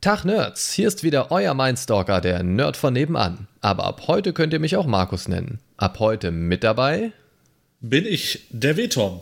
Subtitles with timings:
[0.00, 3.48] Tag Nerds, hier ist wieder euer Mindstalker, der Nerd von nebenan.
[3.60, 5.58] Aber ab heute könnt ihr mich auch Markus nennen.
[5.76, 7.12] Ab heute mit dabei
[7.82, 9.20] bin ich der Vetom.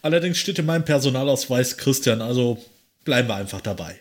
[0.00, 2.56] Allerdings steht in meinem Personalausweis Christian, also
[3.04, 4.00] bleiben wir einfach dabei.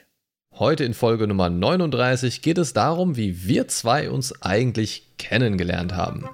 [0.54, 6.30] Heute in Folge Nummer 39 geht es darum, wie wir zwei uns eigentlich kennengelernt haben.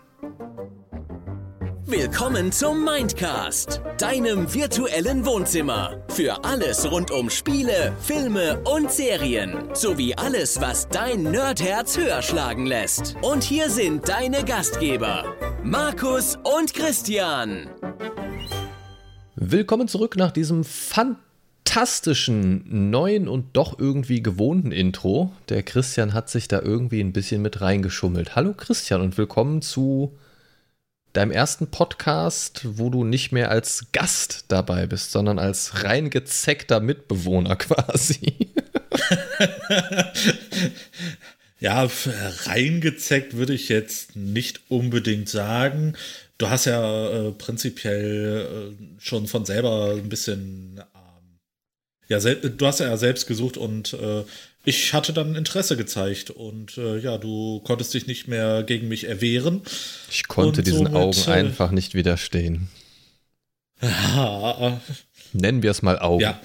[1.92, 6.00] Willkommen zum Mindcast, deinem virtuellen Wohnzimmer.
[6.10, 9.74] Für alles rund um Spiele, Filme und Serien.
[9.74, 13.16] Sowie alles, was dein Nerdherz höher schlagen lässt.
[13.24, 17.72] Und hier sind deine Gastgeber, Markus und Christian.
[19.36, 25.32] Willkommen zurück nach diesem fantastischen, neuen und doch irgendwie gewohnten Intro.
[25.50, 28.36] Der Christian hat sich da irgendwie ein bisschen mit reingeschummelt.
[28.36, 30.14] Hallo Christian und willkommen zu
[31.14, 37.56] deinem ersten Podcast, wo du nicht mehr als Gast dabei bist, sondern als reingezeckter Mitbewohner
[37.56, 38.52] quasi.
[41.60, 41.90] ja,
[42.46, 45.96] reingezeckt würde ich jetzt nicht unbedingt sagen.
[46.38, 51.40] Du hast ja äh, prinzipiell äh, schon von selber ein bisschen, ähm,
[52.08, 54.24] ja, du hast ja selbst gesucht und äh,
[54.66, 59.08] ich hatte dann Interesse gezeigt und äh, ja, du konntest dich nicht mehr gegen mich
[59.08, 59.62] erwehren.
[60.12, 62.68] Ich konnte diesen somit, Augen äh, einfach nicht widerstehen.
[63.82, 64.82] Ja.
[65.34, 66.22] Nennen wir es mal Augen.
[66.22, 66.40] Ja.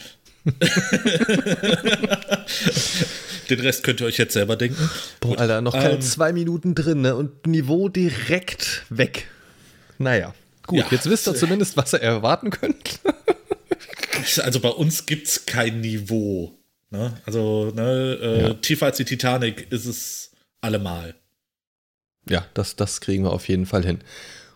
[3.50, 4.88] Den Rest könnt ihr euch jetzt selber denken.
[5.20, 7.16] Boah, Alter, noch keine ähm, zwei Minuten drin ne?
[7.16, 9.28] und Niveau direkt weg.
[9.98, 10.34] Naja,
[10.66, 13.00] gut, ja, jetzt wisst ihr zumindest, was ihr erwarten könnt.
[14.38, 16.56] also bei uns gibt es kein Niveau.
[16.94, 17.12] Ne?
[17.26, 18.54] Also ne, äh, ja.
[18.54, 21.16] tiefer als die Titanic ist es allemal.
[22.28, 23.98] Ja, das, das kriegen wir auf jeden Fall hin.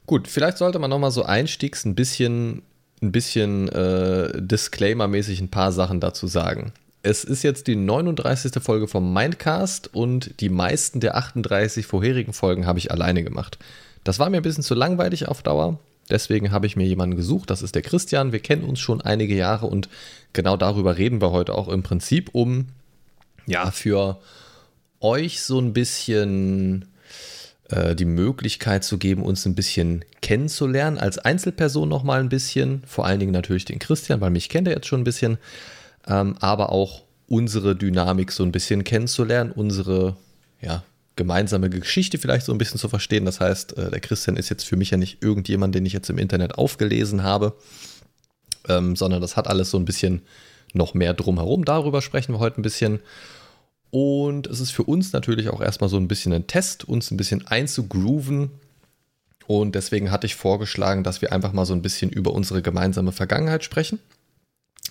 [0.06, 2.62] Gut, vielleicht sollte man nochmal so einstiegs ein bisschen,
[3.02, 6.72] ein bisschen äh, Disclaimer-mäßig ein paar Sachen dazu sagen.
[7.02, 8.62] Es ist jetzt die 39.
[8.62, 13.58] Folge vom Mindcast und die meisten der 38 vorherigen Folgen habe ich alleine gemacht.
[14.04, 15.80] Das war mir ein bisschen zu langweilig auf Dauer.
[16.10, 18.32] Deswegen habe ich mir jemanden gesucht, das ist der Christian.
[18.32, 19.88] Wir kennen uns schon einige Jahre und
[20.32, 22.68] genau darüber reden wir heute auch im Prinzip, um
[23.46, 24.20] ja für
[25.00, 26.86] euch so ein bisschen
[27.68, 33.06] äh, die Möglichkeit zu geben, uns ein bisschen kennenzulernen, als Einzelperson nochmal ein bisschen, vor
[33.06, 35.38] allen Dingen natürlich den Christian, weil mich kennt er jetzt schon ein bisschen,
[36.06, 40.16] ähm, aber auch unsere Dynamik so ein bisschen kennenzulernen, unsere
[40.60, 40.82] ja,
[41.18, 43.26] gemeinsame Geschichte vielleicht so ein bisschen zu verstehen.
[43.26, 46.08] Das heißt, äh, der Christian ist jetzt für mich ja nicht irgendjemand, den ich jetzt
[46.08, 47.54] im Internet aufgelesen habe,
[48.66, 50.22] ähm, sondern das hat alles so ein bisschen
[50.72, 51.66] noch mehr drumherum.
[51.66, 53.00] Darüber sprechen wir heute ein bisschen.
[53.90, 57.16] Und es ist für uns natürlich auch erstmal so ein bisschen ein Test, uns ein
[57.16, 58.50] bisschen einzugrooven.
[59.46, 63.12] Und deswegen hatte ich vorgeschlagen, dass wir einfach mal so ein bisschen über unsere gemeinsame
[63.12, 63.98] Vergangenheit sprechen.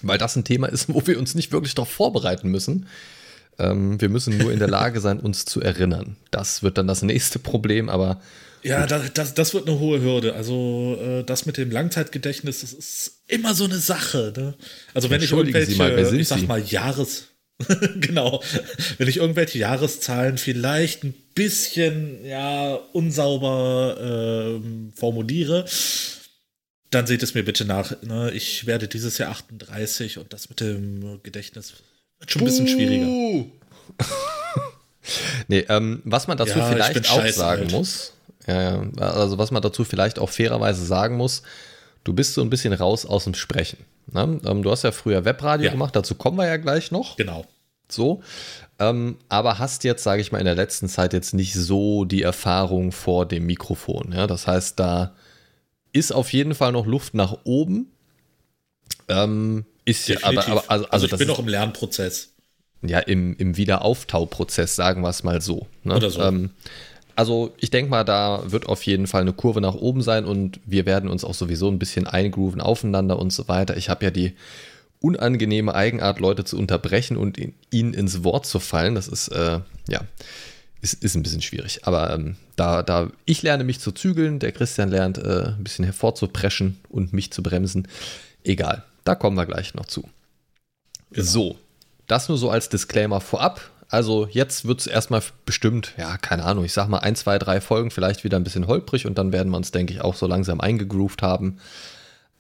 [0.02, 2.88] Weil das ein Thema ist, wo wir uns nicht wirklich darauf vorbereiten müssen.
[3.59, 6.16] Ähm, wir müssen nur in der Lage sein, uns zu erinnern.
[6.31, 8.22] Das wird dann das nächste Problem, aber.
[8.63, 10.34] Ja, das, das, das, wird eine hohe Hürde.
[10.34, 14.34] Also, äh, das mit dem Langzeitgedächtnis, das ist immer so eine Sache.
[14.35, 14.53] Ne?
[14.94, 17.28] Also, wenn ich irgendwelche, mal, ich sag mal, Jahres.
[18.00, 18.44] genau.
[19.00, 25.66] Wenn ich irgendwelche Jahreszahlen vielleicht ein bisschen, ja, unsauber äh, formuliere,
[26.91, 28.01] dann seht es mir bitte nach.
[28.03, 28.31] Ne?
[28.31, 31.74] Ich werde dieses Jahr 38 und das mit dem Gedächtnis
[32.20, 33.06] wird schon ein bisschen schwieriger.
[35.48, 37.72] nee, ähm, was man dazu ja, vielleicht auch sagen alt.
[37.72, 38.14] muss,
[38.48, 41.44] ja, also was man dazu vielleicht auch fairerweise sagen muss,
[42.04, 43.80] du bist so ein bisschen raus aus dem Sprechen.
[44.12, 44.40] Ne?
[44.46, 45.72] Ähm, du hast ja früher Webradio ja.
[45.72, 47.18] gemacht, dazu kommen wir ja gleich noch.
[47.18, 47.46] Genau.
[47.90, 48.22] So.
[48.80, 52.22] Ähm, aber hast jetzt, sage ich mal, in der letzten Zeit jetzt nicht so die
[52.22, 54.12] Erfahrung vor dem Mikrofon.
[54.14, 54.28] Ja?
[54.28, 55.14] Das heißt, da
[55.94, 57.92] ist auf jeden Fall noch Luft nach oben.
[59.08, 62.34] Ähm, ist ja, aber, aber also, also, ich bin noch im Lernprozess.
[62.81, 65.68] Ja, im, im Wiederauftauprozess, sagen wir es mal so.
[65.84, 65.96] Ne?
[65.96, 66.22] Oder so.
[66.22, 66.52] Ähm,
[67.16, 70.59] also ich denke mal, da wird auf jeden Fall eine Kurve nach oben sein und
[70.66, 73.75] wir werden uns auch sowieso ein bisschen eingrooven aufeinander und so weiter.
[73.78, 74.34] Ich habe ja die
[75.00, 78.94] unangenehme Eigenart, Leute zu unterbrechen und in, ihnen ins Wort zu fallen.
[78.94, 80.01] Das ist, äh, ja,
[80.81, 81.88] ist, ist ein bisschen schwierig.
[81.88, 85.86] Aber ähm, da, da ich lerne mich zu zügeln, der Christian lernt äh, ein bisschen
[85.86, 87.88] hervorzupreschen und mich zu bremsen.
[88.44, 88.84] Egal.
[89.07, 90.04] Da kommen wir gleich noch zu.
[91.12, 91.25] Genau.
[91.25, 91.56] So,
[92.07, 93.62] das nur so als Disclaimer vorab.
[93.88, 97.62] Also jetzt wird es erstmal bestimmt, ja, keine Ahnung, ich sag mal ein, zwei, drei
[97.62, 100.27] Folgen vielleicht wieder ein bisschen holprig und dann werden wir uns, denke ich, auch so
[100.27, 101.59] langsam eingegroovt haben.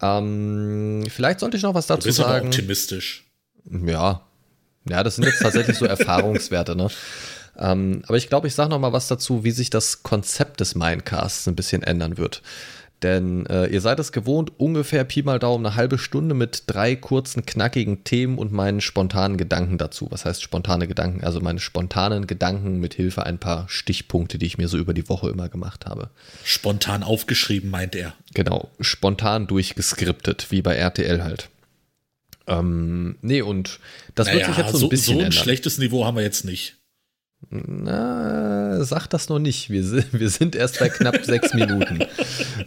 [0.01, 2.31] Ähm, vielleicht sollte ich noch was dazu du bist sagen.
[2.31, 3.23] Aber optimistisch.
[3.71, 4.21] Ja.
[4.89, 6.89] Ja, das sind jetzt tatsächlich so Erfahrungswerte, ne?
[7.57, 10.75] Ähm, aber ich glaube, ich sage noch mal was dazu, wie sich das Konzept des
[10.75, 12.41] Mindcasts ein bisschen ändern wird.
[13.03, 16.95] Denn äh, ihr seid es gewohnt, ungefähr Pi mal Daumen eine halbe Stunde mit drei
[16.95, 20.07] kurzen, knackigen Themen und meinen spontanen Gedanken dazu.
[20.09, 21.23] Was heißt spontane Gedanken?
[21.23, 25.09] Also meine spontanen Gedanken mit Hilfe ein paar Stichpunkte, die ich mir so über die
[25.09, 26.09] Woche immer gemacht habe.
[26.43, 28.13] Spontan aufgeschrieben, meint er.
[28.33, 31.49] Genau, spontan durchgeskriptet, wie bei RTL halt.
[32.47, 33.79] Ähm, nee, und
[34.15, 35.05] das naja, wird sich jetzt so ein bisschen.
[35.05, 35.43] So ein ändern.
[35.43, 36.76] schlechtes Niveau haben wir jetzt nicht.
[37.49, 39.69] Na, sag das noch nicht.
[39.69, 41.99] Wir sind, wir sind erst bei knapp sechs Minuten.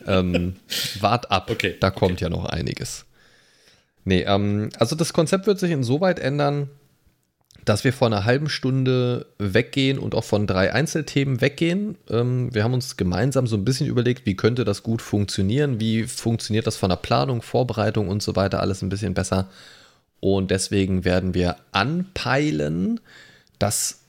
[0.07, 0.57] Ähm,
[1.01, 2.25] wart ab, okay, da kommt okay.
[2.25, 3.05] ja noch einiges.
[4.05, 6.71] Nee, ähm, also das Konzept wird sich insoweit ändern,
[7.67, 11.97] dass wir von einer halben Stunde weggehen und auch von drei Einzelthemen weggehen.
[12.09, 16.05] Ähm, wir haben uns gemeinsam so ein bisschen überlegt, wie könnte das gut funktionieren, wie
[16.05, 19.51] funktioniert das von der Planung, Vorbereitung und so weiter alles ein bisschen besser.
[20.21, 23.01] Und deswegen werden wir anpeilen,
[23.59, 24.00] dass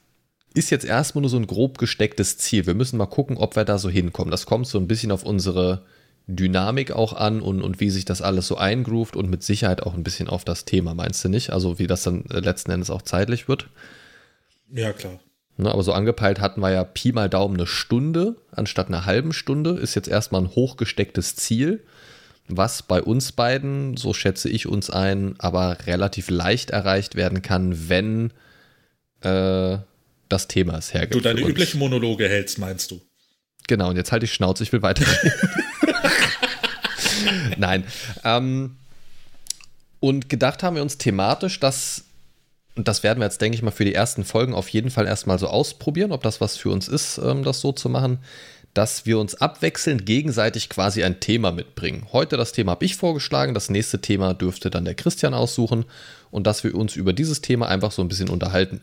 [0.54, 2.66] ist jetzt erstmal nur so ein grob gestecktes Ziel.
[2.66, 4.32] Wir müssen mal gucken, ob wir da so hinkommen.
[4.32, 5.84] Das kommt so ein bisschen auf unsere
[6.28, 9.94] Dynamik auch an und, und wie sich das alles so eingroovt und mit Sicherheit auch
[9.94, 11.52] ein bisschen auf das Thema, meinst du nicht?
[11.52, 13.70] Also wie das dann äh, letzten Endes auch zeitlich wird.
[14.72, 15.20] Ja, klar.
[15.58, 19.34] Ne, aber so angepeilt hatten wir ja Pi mal Daumen eine Stunde anstatt einer halben
[19.34, 19.72] Stunde.
[19.72, 21.84] Ist jetzt erstmal ein hochgestecktes Ziel,
[22.48, 27.90] was bei uns beiden, so schätze ich uns ein, aber relativ leicht erreicht werden kann,
[27.90, 28.32] wenn
[29.22, 29.80] äh,
[30.32, 31.16] das Thema es hergibt.
[31.16, 33.02] Du deine üblichen Monologe hältst, meinst du?
[33.68, 35.32] Genau, und jetzt halte ich Schnauze, ich will weiterreden.
[37.58, 37.84] Nein.
[38.24, 38.78] Ähm,
[40.00, 42.06] und gedacht haben wir uns thematisch, dass,
[42.76, 45.06] und das werden wir jetzt, denke ich mal, für die ersten Folgen auf jeden Fall
[45.06, 48.20] erstmal so ausprobieren, ob das was für uns ist, ähm, das so zu machen,
[48.74, 52.08] dass wir uns abwechselnd gegenseitig quasi ein Thema mitbringen.
[52.14, 55.86] Heute das Thema habe ich vorgeschlagen, das nächste Thema dürfte dann der Christian aussuchen
[56.32, 58.82] und dass wir uns über dieses Thema einfach so ein bisschen unterhalten.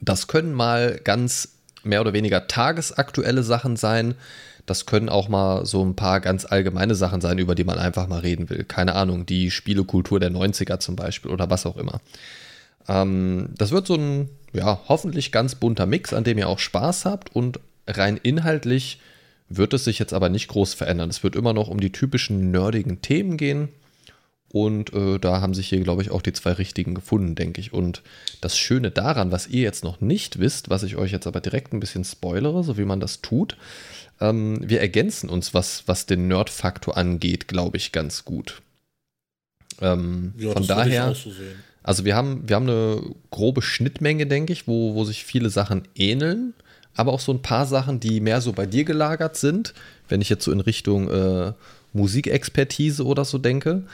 [0.00, 1.48] Das können mal ganz
[1.82, 4.14] mehr oder weniger tagesaktuelle Sachen sein.
[4.66, 8.08] Das können auch mal so ein paar ganz allgemeine Sachen sein, über die man einfach
[8.08, 8.64] mal reden will.
[8.64, 12.00] Keine Ahnung, die Spielekultur der 90er zum Beispiel oder was auch immer.
[12.88, 17.04] Ähm, das wird so ein, ja, hoffentlich ganz bunter Mix, an dem ihr auch Spaß
[17.04, 19.00] habt und rein inhaltlich
[19.48, 21.08] wird es sich jetzt aber nicht groß verändern.
[21.08, 23.68] Es wird immer noch um die typischen nerdigen Themen gehen.
[24.52, 27.72] Und äh, da haben sich hier, glaube ich, auch die zwei richtigen gefunden, denke ich.
[27.72, 28.02] Und
[28.40, 31.72] das Schöne daran, was ihr jetzt noch nicht wisst, was ich euch jetzt aber direkt
[31.72, 33.56] ein bisschen spoilere, so wie man das tut,
[34.20, 38.62] ähm, wir ergänzen uns, was, was den Nerd-Faktor angeht, glaube ich, ganz gut.
[39.80, 41.30] Ähm, ja, von daher, so
[41.82, 45.86] also wir haben, wir haben eine grobe Schnittmenge, denke ich, wo, wo sich viele Sachen
[45.94, 46.54] ähneln,
[46.94, 49.74] aber auch so ein paar Sachen, die mehr so bei dir gelagert sind,
[50.08, 51.52] wenn ich jetzt so in Richtung äh,
[51.92, 53.84] Musikexpertise oder so denke.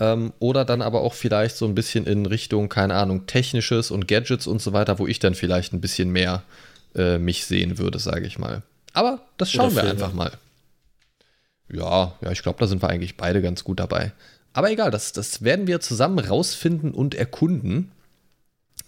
[0.00, 4.06] Ähm, oder dann aber auch vielleicht so ein bisschen in Richtung, keine Ahnung, Technisches und
[4.06, 6.42] Gadgets und so weiter, wo ich dann vielleicht ein bisschen mehr
[6.94, 8.62] äh, mich sehen würde, sage ich mal.
[8.92, 10.32] Aber das schauen wir einfach mal.
[11.70, 14.12] Ja, ja, ich glaube, da sind wir eigentlich beide ganz gut dabei.
[14.52, 17.92] Aber egal, das, das werden wir zusammen rausfinden und erkunden.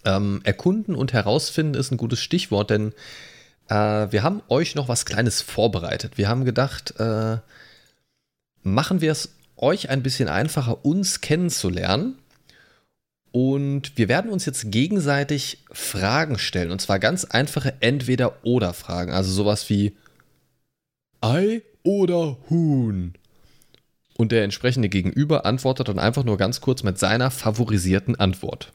[0.03, 2.93] Ähm, erkunden und herausfinden ist ein gutes Stichwort, denn
[3.69, 6.17] äh, wir haben euch noch was Kleines vorbereitet.
[6.17, 7.37] Wir haben gedacht, äh,
[8.63, 9.29] machen wir es
[9.61, 12.15] euch ein bisschen einfacher, uns kennenzulernen.
[13.31, 16.71] Und wir werden uns jetzt gegenseitig Fragen stellen.
[16.71, 19.13] Und zwar ganz einfache Entweder-Oder-Fragen.
[19.13, 19.95] Also sowas wie
[21.21, 23.13] Ei oder Huhn.
[24.17, 28.73] Und der entsprechende Gegenüber antwortet dann einfach nur ganz kurz mit seiner favorisierten Antwort.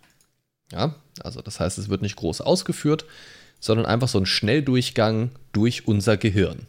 [0.72, 3.04] Ja, also das heißt, es wird nicht groß ausgeführt,
[3.60, 6.66] sondern einfach so ein Schnelldurchgang durch unser Gehirn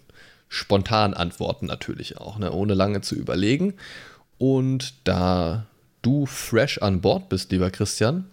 [0.49, 2.51] spontan antworten natürlich auch, ne?
[2.51, 3.73] ohne lange zu überlegen.
[4.37, 5.65] Und da
[6.01, 8.25] du fresh an Bord bist, lieber Christian,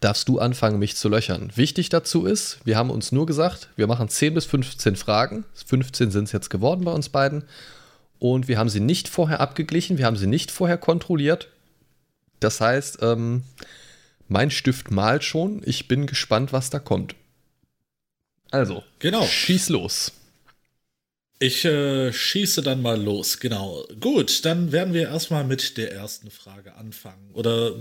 [0.00, 1.50] darfst du anfangen, mich zu löchern.
[1.54, 5.44] Wichtig dazu ist, wir haben uns nur gesagt, wir machen 10 bis 15 Fragen.
[5.66, 7.44] 15 sind es jetzt geworden bei uns beiden.
[8.18, 11.48] Und wir haben sie nicht vorher abgeglichen, wir haben sie nicht vorher kontrolliert.
[12.40, 13.44] Das heißt, ähm,
[14.28, 15.62] mein Stift malt schon.
[15.64, 17.14] Ich bin gespannt, was da kommt.
[18.50, 19.24] Also, genau.
[19.24, 20.12] schieß los.
[21.38, 23.84] Ich äh, schieße dann mal los, genau.
[24.00, 27.30] Gut, dann werden wir erstmal mit der ersten Frage anfangen.
[27.34, 27.72] Oder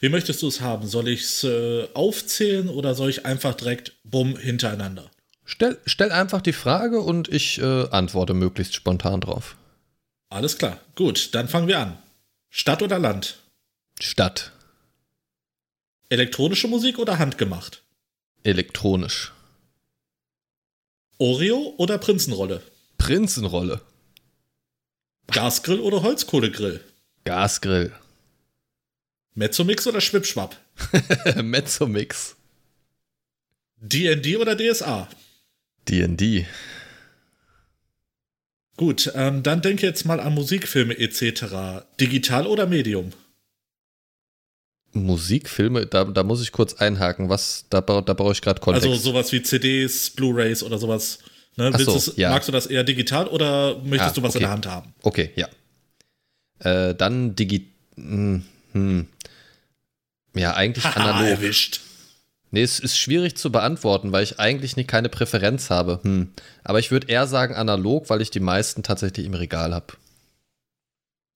[0.00, 0.86] wie möchtest du es haben?
[0.86, 5.10] Soll ich es äh, aufzählen oder soll ich einfach direkt bumm hintereinander?
[5.44, 9.56] Stell, stell einfach die Frage und ich äh, antworte möglichst spontan drauf.
[10.28, 11.98] Alles klar, gut, dann fangen wir an.
[12.48, 13.38] Stadt oder Land?
[14.00, 14.52] Stadt.
[16.08, 17.82] Elektronische Musik oder handgemacht?
[18.44, 19.32] Elektronisch.
[21.18, 22.62] Oreo oder Prinzenrolle?
[23.00, 23.80] Prinzenrolle.
[25.28, 26.80] Gasgrill oder Holzkohlegrill?
[27.24, 27.92] Gasgrill.
[29.34, 30.56] Mezzomix oder Schwipschwapp?
[31.42, 32.36] Mezzomix.
[33.80, 35.08] D&D oder DSA?
[35.88, 36.46] D&D.
[38.76, 41.86] Gut, ähm, dann denke jetzt mal an Musikfilme etc.
[41.98, 43.12] Digital oder Medium?
[44.92, 47.30] Musikfilme, da, da muss ich kurz einhaken.
[47.30, 48.86] Was, da, da brauche ich gerade Kontext.
[48.86, 51.20] Also sowas wie CDs, Blu-Rays oder sowas.
[51.60, 51.78] Ne?
[51.78, 52.30] So, du's- ja.
[52.30, 54.44] Magst du das eher digital oder möchtest Ah, du was in okay.
[54.44, 54.94] der Hand haben?
[55.02, 55.48] Okay, ja.
[56.60, 57.70] Äh, dann digi.
[57.96, 59.06] Hm, hm.
[60.34, 61.26] Ja, eigentlich analog.
[61.28, 61.80] erwischt.
[62.52, 66.00] Nee, es ist schwierig zu beantworten, weil ich eigentlich nicht keine Präferenz habe.
[66.02, 66.32] Hm.
[66.64, 69.94] Aber ich würde eher sagen analog, weil ich die meisten tatsächlich im Regal habe.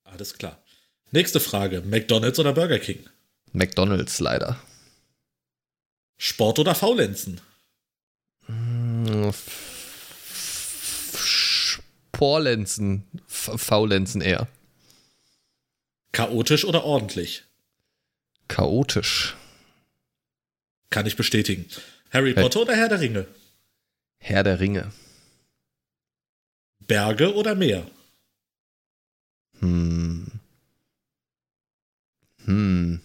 [0.04, 0.59] Alles klar.
[1.11, 1.83] Nächste Frage.
[1.83, 2.99] McDonalds oder Burger King?
[3.52, 4.57] McDonalds leider.
[6.19, 7.40] Sport oder Faulenzen?
[8.47, 9.33] Hm,
[12.14, 14.47] Sporlenzen, F- Faulenzen eher.
[16.12, 17.44] Chaotisch oder ordentlich?
[18.49, 19.37] Chaotisch.
[20.90, 21.66] Kann ich bestätigen.
[22.11, 22.35] Harry.
[22.35, 23.26] Potter oder Herr der Ringe?
[24.18, 24.92] Herr der Ringe.
[26.80, 27.90] Berge oder Meer?
[29.61, 30.26] Hm.
[32.44, 33.00] Hm.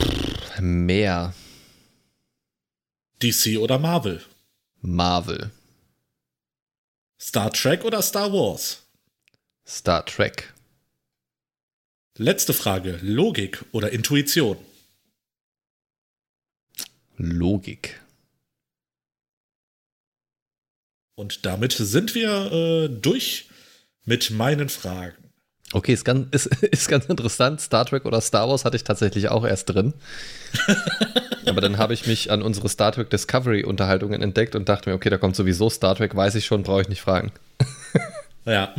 [0.00, 1.34] Pff, Mehr.
[3.22, 4.24] DC oder Marvel?
[4.80, 5.50] Marvel.
[7.26, 8.82] Star Trek oder Star Wars?
[9.66, 10.52] Star Trek.
[12.18, 12.98] Letzte Frage.
[13.00, 14.58] Logik oder Intuition?
[17.16, 17.98] Logik.
[21.14, 23.48] Und damit sind wir äh, durch
[24.04, 25.23] mit meinen Fragen.
[25.74, 27.60] Okay, ist ganz, ist, ist ganz interessant.
[27.60, 29.92] Star Trek oder Star Wars hatte ich tatsächlich auch erst drin.
[31.46, 34.94] Aber dann habe ich mich an unsere Star Trek Discovery Unterhaltungen entdeckt und dachte mir,
[34.96, 37.32] okay, da kommt sowieso Star Trek, weiß ich schon, brauche ich nicht fragen.
[38.46, 38.74] Ja,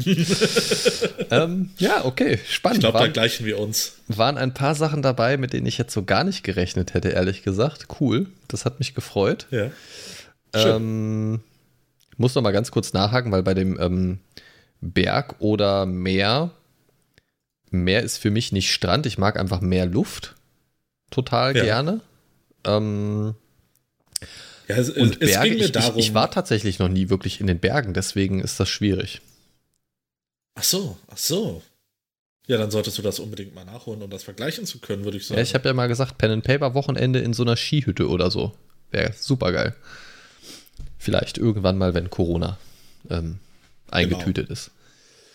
[1.32, 2.82] ähm, ja, okay, ich spannend.
[2.82, 3.94] glaube, da waren, gleichen wir uns.
[4.08, 7.42] waren ein paar Sachen dabei, mit denen ich jetzt so gar nicht gerechnet hätte, ehrlich
[7.42, 7.88] gesagt.
[8.00, 9.48] Cool, das hat mich gefreut.
[9.50, 9.72] Ja.
[10.54, 11.42] Ähm,
[12.12, 14.20] ich muss noch mal ganz kurz nachhaken, weil bei dem ähm,
[14.82, 16.52] Berg oder Meer,
[17.84, 20.36] Meer ist für mich nicht Strand, ich mag einfach mehr Luft.
[21.12, 21.64] Total Ja.
[21.64, 22.02] gerne.
[22.64, 23.36] Ähm,
[24.68, 27.60] ja, es, und es Berge, ich, ich, ich war tatsächlich noch nie wirklich in den
[27.60, 29.22] Bergen, deswegen ist das schwierig.
[30.56, 31.62] ach so, ach so.
[32.48, 35.26] Ja, dann solltest du das unbedingt mal nachholen, um das vergleichen zu können, würde ich
[35.26, 35.38] sagen.
[35.38, 38.30] Ja, ich habe ja mal gesagt, Pen and Paper Wochenende in so einer Skihütte oder
[38.30, 38.54] so.
[38.92, 39.76] Wäre super geil.
[41.00, 42.58] Vielleicht irgendwann mal, wenn Corona
[43.10, 43.40] ähm,
[43.90, 44.72] eingetütet ist.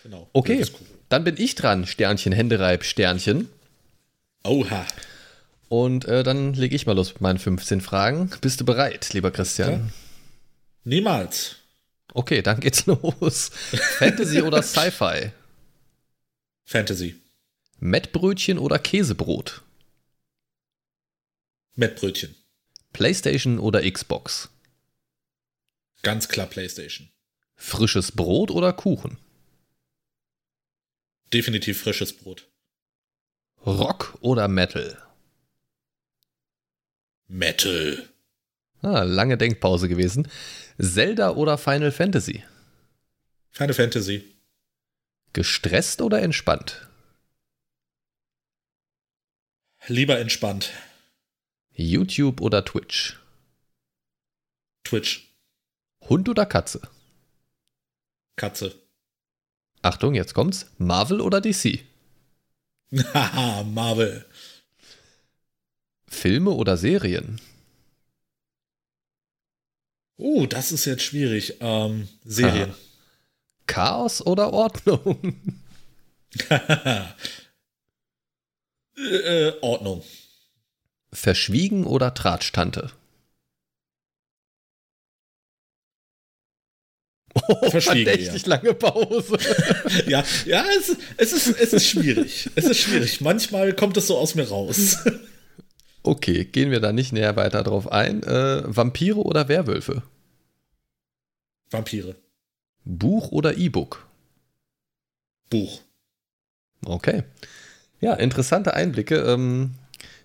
[0.03, 0.29] genau.
[0.33, 0.87] Okay, Das ist cool.
[1.11, 1.85] Dann bin ich dran.
[1.85, 3.49] Sternchen, Händereib, Sternchen.
[4.43, 4.85] Oha.
[5.67, 8.29] Und äh, dann lege ich mal los mit meinen 15 Fragen.
[8.41, 9.71] Bist du bereit, lieber Christian?
[9.71, 9.79] Ja.
[10.83, 11.57] Niemals.
[12.13, 13.51] Okay, dann geht's los.
[13.99, 15.31] Fantasy oder Sci-Fi?
[16.65, 17.15] Fantasy.
[17.79, 19.61] Mettbrötchen oder Käsebrot?
[21.75, 22.35] Mettbrötchen.
[22.93, 24.49] PlayStation oder Xbox?
[26.03, 27.09] Ganz klar PlayStation.
[27.55, 29.17] Frisches Brot oder Kuchen?
[31.33, 32.47] Definitiv frisches Brot.
[33.65, 34.97] Rock oder Metal?
[37.27, 38.09] Metal.
[38.81, 40.27] Ah, lange Denkpause gewesen.
[40.79, 42.43] Zelda oder Final Fantasy?
[43.51, 44.35] Final Fantasy.
[45.33, 46.89] Gestresst oder entspannt?
[49.87, 50.71] Lieber entspannt.
[51.73, 53.17] YouTube oder Twitch?
[54.83, 55.33] Twitch.
[56.01, 56.81] Hund oder Katze?
[58.35, 58.75] Katze.
[59.81, 60.67] Achtung, jetzt kommt's.
[60.77, 61.79] Marvel oder DC?
[63.13, 64.25] Haha, Marvel.
[66.07, 67.39] Filme oder Serien?
[70.17, 71.55] Uh, das ist jetzt schwierig.
[71.61, 72.73] Ähm, Serien.
[73.65, 75.35] Chaos oder Ordnung?
[78.97, 80.03] äh, Ordnung.
[81.13, 82.91] Verschwiegen oder Tratsch-Tante?
[87.47, 89.37] Oh, Verschwiegen, verdächtig lange Pause.
[90.07, 92.49] Ja, ja, es, es, ist, es ist schwierig.
[92.55, 93.21] Es ist schwierig.
[93.21, 94.97] Manchmal kommt es so aus mir raus.
[96.03, 98.23] Okay, gehen wir da nicht näher weiter drauf ein.
[98.23, 100.03] Äh, Vampire oder Werwölfe?
[101.69, 102.15] Vampire.
[102.83, 104.07] Buch oder E-Book?
[105.49, 105.81] Buch.
[106.85, 107.23] Okay.
[107.99, 109.17] Ja, interessante Einblicke.
[109.17, 109.75] Ähm,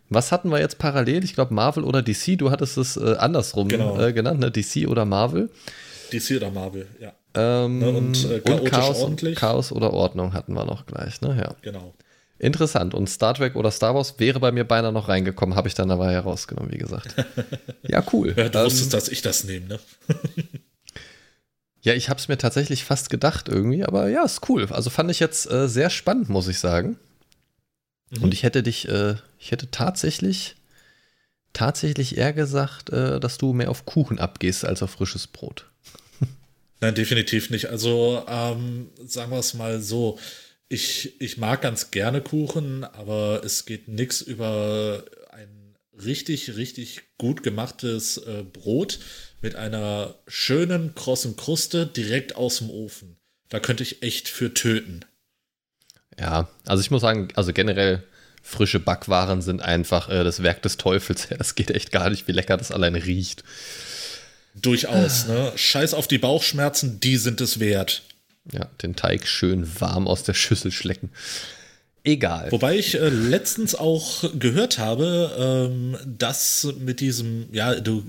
[0.08, 1.24] was hatten wir jetzt parallel?
[1.24, 2.38] Ich glaube Marvel oder DC.
[2.38, 4.00] Du hattest es äh, andersrum Genau.
[4.00, 4.50] äh, genannt, ne?
[4.50, 5.50] DC oder Marvel.
[6.10, 7.12] DC oder Marvel, ja.
[7.34, 9.36] Ähm, Ne, und, äh, chaotisch Chaos, ordentlich.
[9.36, 11.20] Chaos oder Ordnung hatten wir noch gleich.
[11.20, 11.36] Ne?
[11.38, 11.54] Ja.
[11.62, 11.94] Genau.
[12.38, 12.92] Interessant.
[12.94, 15.90] Und Star Trek oder Star Wars wäre bei mir beinahe noch reingekommen, habe ich dann
[15.90, 17.14] aber herausgenommen, wie gesagt.
[17.88, 18.34] Ja, cool.
[18.36, 19.80] Ja, du Ähm, wusstest, dass ich das nehme, ne?
[21.82, 24.66] Ja, ich habe es mir tatsächlich fast gedacht irgendwie, aber ja, ist cool.
[24.72, 26.98] Also fand ich jetzt äh, sehr spannend, muss ich sagen.
[28.10, 28.24] Mhm.
[28.24, 30.56] Und ich hätte dich, äh, ich hätte tatsächlich,
[31.52, 35.66] tatsächlich eher gesagt, äh, dass du mehr auf Kuchen abgehst als auf frisches Brot.
[36.86, 37.66] Nein, definitiv nicht.
[37.66, 40.20] Also ähm, sagen wir es mal so.
[40.68, 47.42] Ich, ich mag ganz gerne Kuchen, aber es geht nichts über ein richtig, richtig gut
[47.42, 49.00] gemachtes äh, Brot
[49.42, 53.16] mit einer schönen, krossen Kruste direkt aus dem Ofen.
[53.48, 55.04] Da könnte ich echt für töten.
[56.20, 58.04] Ja, also ich muss sagen, also generell
[58.42, 61.26] frische Backwaren sind einfach äh, das Werk des Teufels.
[61.36, 63.42] Das geht echt gar nicht, wie lecker das alleine riecht.
[64.62, 65.52] Durchaus, ne?
[65.54, 68.02] Scheiß auf die Bauchschmerzen, die sind es wert.
[68.52, 71.10] Ja, den Teig schön warm aus der Schüssel schlecken.
[72.04, 72.52] Egal.
[72.52, 78.04] Wobei ich äh, letztens auch gehört habe, ähm, dass mit diesem, ja, du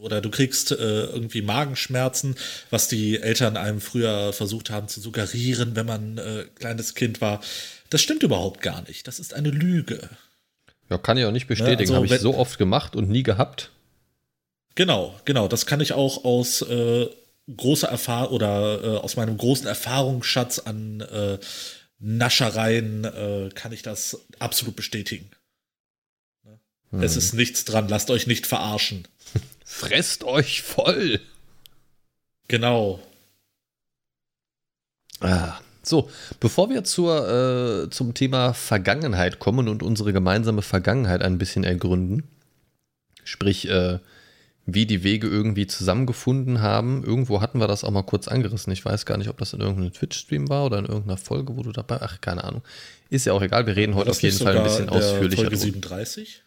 [0.00, 2.34] oder du kriegst äh, irgendwie Magenschmerzen,
[2.70, 7.42] was die Eltern einem früher versucht haben zu suggerieren, wenn man äh, kleines Kind war.
[7.90, 9.06] Das stimmt überhaupt gar nicht.
[9.06, 10.00] Das ist eine Lüge.
[10.88, 11.90] Ja, kann ich auch nicht bestätigen.
[11.90, 13.70] Ne, also, Habe ich so oft gemacht und nie gehabt.
[14.74, 15.48] Genau, genau.
[15.48, 17.08] Das kann ich auch aus äh,
[17.54, 21.38] großer Erfahrung oder äh, aus meinem großen Erfahrungsschatz an äh,
[21.98, 25.30] Naschereien äh, kann ich das absolut bestätigen.
[26.90, 27.02] Hm.
[27.02, 29.06] Es ist nichts dran, lasst euch nicht verarschen.
[29.64, 31.20] Fresst euch voll.
[32.48, 33.00] Genau.
[35.20, 36.10] Ah, so,
[36.40, 42.24] bevor wir zur, äh, zum Thema Vergangenheit kommen und unsere gemeinsame Vergangenheit ein bisschen ergründen,
[43.24, 44.00] sprich, äh,
[44.64, 47.02] wie die Wege irgendwie zusammengefunden haben.
[47.04, 48.72] Irgendwo hatten wir das auch mal kurz angerissen.
[48.72, 51.62] Ich weiß gar nicht, ob das in irgendeinem Twitch-Stream war oder in irgendeiner Folge, wo
[51.62, 51.98] du dabei.
[52.00, 52.62] Ach, keine Ahnung.
[53.10, 53.66] Ist ja auch egal.
[53.66, 55.42] Wir reden heute auf jeden Fall ein bisschen ausführlicher.
[55.42, 56.42] Folge 37?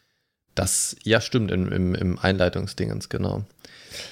[0.55, 3.43] Das, ja, stimmt, im, im, im Einleitungsdingens, genau.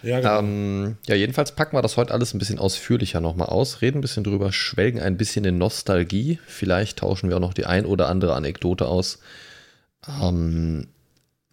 [0.02, 0.40] Ja, genau.
[0.40, 4.02] Ähm, ja, jedenfalls packen wir das heute alles ein bisschen ausführlicher nochmal aus, reden ein
[4.02, 6.40] bisschen drüber, schwelgen ein bisschen in Nostalgie.
[6.46, 9.20] Vielleicht tauschen wir auch noch die ein oder andere Anekdote aus.
[10.22, 10.88] Ähm,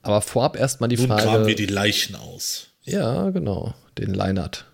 [0.03, 1.23] aber vorab erstmal die Nun Frage.
[1.23, 2.69] Nun graben wir die Leichen aus.
[2.83, 4.67] Ja, genau, den Leinert.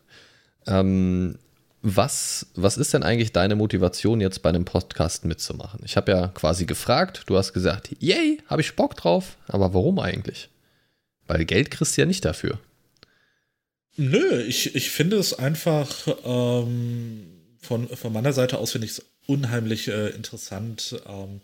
[0.67, 1.39] Ähm,
[1.83, 5.81] was, was ist denn eigentlich deine Motivation, jetzt bei einem Podcast mitzumachen?
[5.85, 9.99] Ich habe ja quasi gefragt, du hast gesagt, yay, habe ich Bock drauf, aber warum
[9.99, 10.49] eigentlich?
[11.27, 12.59] Weil Geld kriegst du ja nicht dafür.
[13.97, 17.27] Nö, ich, ich finde es einfach ähm,
[17.61, 21.41] von, von meiner Seite aus finde ich es unheimlich äh, interessant, ähm,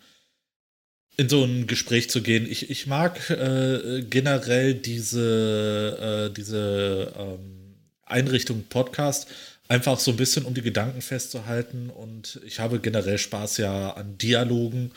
[1.16, 2.50] in so ein Gespräch zu gehen.
[2.50, 9.28] Ich, ich mag äh, generell diese, äh, diese ähm, Einrichtung Podcast
[9.68, 11.90] einfach so ein bisschen, um die Gedanken festzuhalten.
[11.90, 14.92] Und ich habe generell Spaß ja an Dialogen.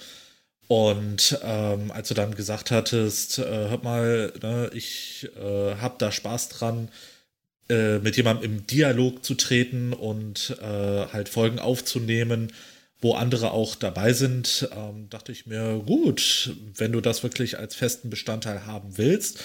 [0.68, 6.12] Und ähm, als du dann gesagt hattest, äh, hör mal, ne, ich äh, habe da
[6.12, 6.90] Spaß dran,
[7.70, 12.52] äh, mit jemandem im Dialog zu treten und äh, halt Folgen aufzunehmen,
[13.06, 17.76] wo andere auch dabei sind, ähm, dachte ich mir, gut, wenn du das wirklich als
[17.76, 19.44] festen Bestandteil haben willst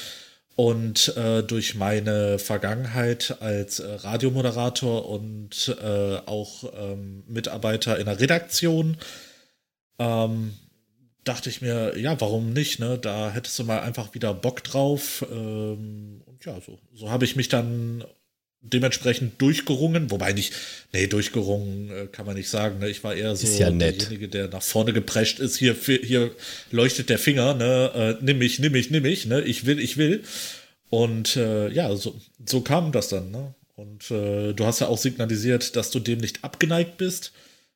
[0.57, 8.18] und äh, durch meine Vergangenheit als äh, Radiomoderator und äh, auch ähm, Mitarbeiter in der
[8.18, 8.96] Redaktion,
[9.99, 10.55] ähm,
[11.25, 12.81] dachte ich mir, ja, warum nicht?
[12.81, 12.96] Ne?
[12.96, 15.23] Da hättest du mal einfach wieder Bock drauf.
[15.31, 18.05] Ähm, und ja, so, so habe ich mich dann
[18.62, 20.53] dementsprechend durchgerungen, wobei nicht,
[20.92, 22.79] nee, durchgerungen äh, kann man nicht sagen.
[22.79, 22.88] Ne?
[22.90, 25.57] Ich war eher so ja derjenige, der nach vorne geprescht ist.
[25.57, 26.31] Hier, hier
[26.70, 28.18] leuchtet der Finger, ne?
[28.20, 29.40] Äh, nimm mich, nimm mich, nimm mich, ne?
[29.42, 30.23] Ich will, ich will.
[30.90, 33.55] Und äh, ja, so, so kam das dann, ne?
[33.77, 37.33] Und äh, du hast ja auch signalisiert, dass du dem nicht abgeneigt bist.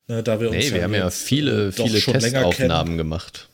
[0.07, 3.49] Ne, da wir uns nee, wir haben ja viele, viele Testaufnahmen gemacht.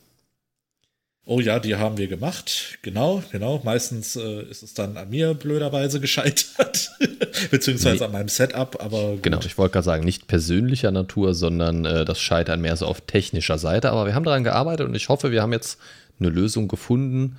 [1.23, 2.79] Oh ja, die haben wir gemacht.
[2.81, 3.61] Genau, genau.
[3.63, 6.91] Meistens äh, ist es dann an mir blöderweise gescheitert.
[7.51, 8.05] Beziehungsweise nee.
[8.05, 9.11] an meinem Setup, aber.
[9.11, 9.23] Gut.
[9.23, 13.01] Genau, ich wollte gerade sagen, nicht persönlicher Natur, sondern äh, das Scheitern mehr so auf
[13.01, 13.91] technischer Seite.
[13.91, 15.79] Aber wir haben daran gearbeitet und ich hoffe, wir haben jetzt
[16.19, 17.37] eine Lösung gefunden,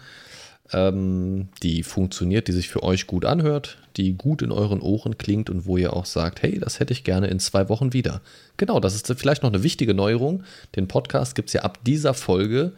[0.72, 5.50] ähm, die funktioniert, die sich für euch gut anhört, die gut in euren Ohren klingt
[5.50, 8.20] und wo ihr auch sagt, hey, das hätte ich gerne in zwei Wochen wieder.
[8.56, 10.44] Genau, das ist vielleicht noch eine wichtige Neuerung.
[10.76, 12.72] Den Podcast gibt es ja ab dieser Folge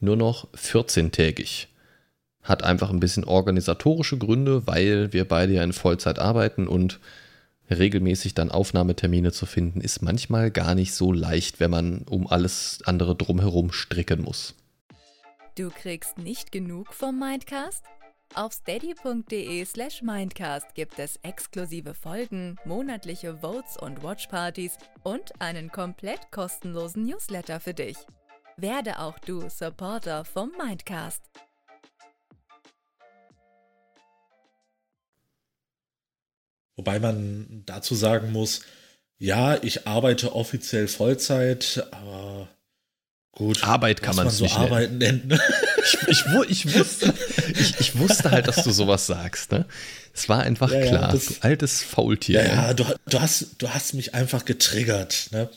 [0.00, 1.66] nur noch 14-tägig.
[2.42, 7.00] Hat einfach ein bisschen organisatorische Gründe, weil wir beide ja in Vollzeit arbeiten und
[7.70, 12.80] regelmäßig dann Aufnahmetermine zu finden, ist manchmal gar nicht so leicht, wenn man um alles
[12.84, 14.54] andere drumherum stricken muss.
[15.54, 17.84] Du kriegst nicht genug vom Mindcast?
[18.34, 26.30] Auf steady.de slash Mindcast gibt es exklusive Folgen, monatliche Votes und Watchpartys und einen komplett
[26.30, 27.96] kostenlosen Newsletter für dich.
[28.60, 31.22] Werde auch du Supporter vom Mindcast.
[36.76, 38.60] Wobei man dazu sagen muss,
[39.18, 42.48] ja, ich arbeite offiziell Vollzeit, aber
[43.32, 43.64] gut.
[43.64, 45.40] Arbeit kann man es so nicht arbeiten nennen.
[45.84, 46.24] ich, ich,
[46.66, 47.12] ich, wusste,
[47.58, 49.66] ich, ich wusste halt, dass du sowas sagst, ne?
[50.14, 52.42] Es war einfach Ja, ja, klar, das- du altes Faultier.
[52.44, 55.50] Ja, ja, du, du, hast, du hast mich einfach getriggert, ne?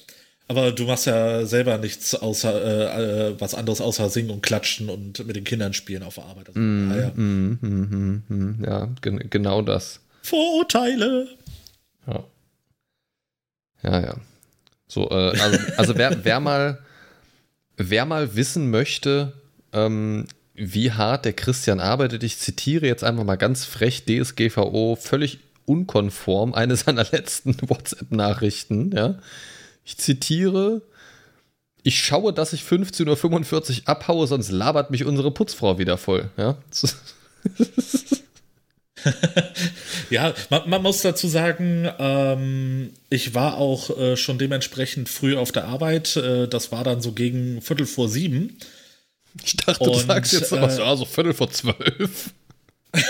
[0.52, 4.90] Aber du machst ja selber nichts außer äh, äh, was anderes außer singen und klatschen
[4.90, 6.50] und mit den Kindern spielen auf der Arbeit.
[6.50, 7.12] Also, Mm, ja, ja.
[7.16, 10.02] mm, mm, ja gen genau das.
[10.24, 11.30] Vorurteile.
[12.06, 12.24] Ja.
[13.82, 14.16] Ja, ja.
[14.90, 16.80] So, äh, also, also wer, wer mal,
[17.78, 19.32] wer mal wissen möchte,
[19.72, 25.40] ähm, wie hart der Christian arbeitet, ich zitiere jetzt einfach mal ganz frech DSGVO, völlig
[25.66, 29.16] unkonform, eine seiner letzten WhatsApp-Nachrichten, ja.
[29.84, 30.82] Ich zitiere,
[31.84, 36.58] ich schaue, dass ich 15.45 Uhr abhaue, sonst labert mich unsere Putzfrau wieder voll, ja.
[40.12, 45.52] Ja, man, man muss dazu sagen, ähm, ich war auch äh, schon dementsprechend früh auf
[45.52, 46.17] der Arbeit.
[46.17, 48.58] Äh, das war dann so gegen Viertel vor sieben.
[49.44, 52.32] Ich dachte, du Und, sagst jetzt sowas, äh, ja, so Viertel vor zwölf.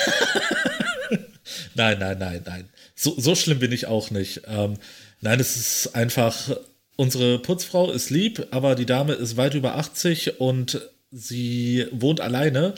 [1.73, 2.69] Nein, nein, nein, nein.
[2.95, 4.41] So, so schlimm bin ich auch nicht.
[4.45, 4.77] Ähm,
[5.21, 6.57] nein, es ist einfach,
[6.95, 10.81] unsere Putzfrau ist lieb, aber die Dame ist weit über 80 und
[11.11, 12.73] sie wohnt alleine.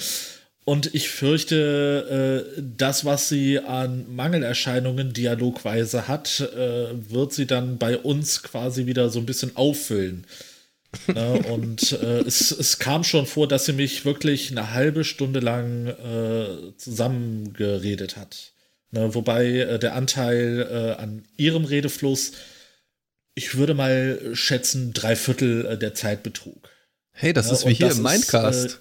[0.66, 7.78] Und ich fürchte, äh, das, was sie an Mangelerscheinungen dialogweise hat, äh, wird sie dann
[7.78, 10.26] bei uns quasi wieder so ein bisschen auffüllen.
[11.08, 15.40] Ne, und äh, es, es kam schon vor, dass sie mich wirklich eine halbe Stunde
[15.40, 15.94] lang
[16.78, 18.53] zusammengeredet hat.
[18.94, 22.34] Ne, wobei äh, der Anteil äh, an ihrem Redefluss,
[23.34, 26.70] ich würde mal schätzen, drei Viertel äh, der Zeit betrug.
[27.12, 28.80] Hey, das Ja, ist wie hier im ist, Mindcast.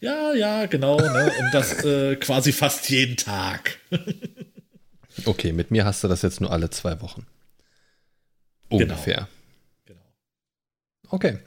[0.00, 0.98] äh, Ja, ja, genau.
[1.00, 1.32] Ne?
[1.38, 3.78] Und das äh, quasi fast jeden Tag.
[5.26, 7.26] Okay, mit mir hast du das jetzt nur alle zwei Wochen.
[8.70, 8.94] Genau.
[8.94, 9.28] Ungefähr.
[9.84, 10.00] Genau.
[11.10, 11.38] Okay.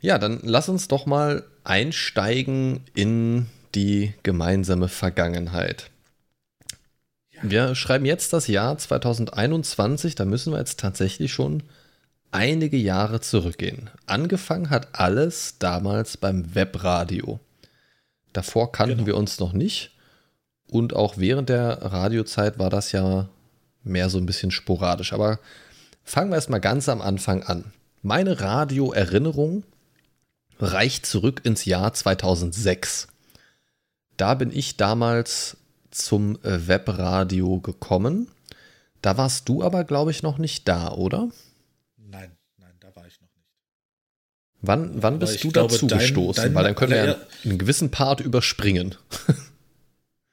[0.00, 5.89] Ja, dann lass uns doch mal einsteigen in die gemeinsame Vergangenheit.
[7.42, 11.62] Wir schreiben jetzt das Jahr 2021, da müssen wir jetzt tatsächlich schon
[12.32, 13.90] einige Jahre zurückgehen.
[14.06, 17.40] Angefangen hat alles damals beim Webradio.
[18.32, 19.06] Davor kannten Genau.
[19.06, 19.92] wir uns noch nicht
[20.70, 23.28] und auch während der Radiozeit war das ja
[23.82, 25.12] mehr so ein bisschen sporadisch.
[25.12, 25.40] Aber
[26.04, 27.72] fangen wir erstmal ganz am Anfang an.
[28.02, 29.64] Meine Radioerinnerung
[30.58, 33.08] reicht zurück ins Jahr 2006.
[34.16, 35.56] Da bin ich damals
[35.90, 38.28] zum äh, Webradio gekommen.
[39.02, 41.30] Da warst du aber, glaube ich, noch nicht da, oder?
[41.96, 43.46] Nein, nein, da war ich noch nicht.
[44.60, 46.44] Wann, wann aber bist du glaube, dazu dein- gestoßen?
[46.44, 48.94] dein Weil dann können wir ja einen gewissen Part überspringen.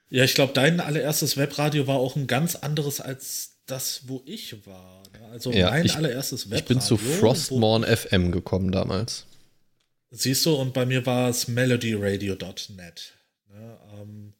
[0.09, 4.65] Ja, ich glaube, dein allererstes Webradio war auch ein ganz anderes als das, wo ich
[4.65, 5.03] war.
[5.11, 5.27] ne?
[5.33, 6.59] Also Ja, mein ich- allererstes Webradio.
[6.61, 9.25] Ich bin zu Frostmorn FM gekommen damals.
[10.09, 13.13] Siehst du, und bei mir war es melodyradio.net.
[13.49, 13.77] Ne?
[13.99, 14.33] Ähm,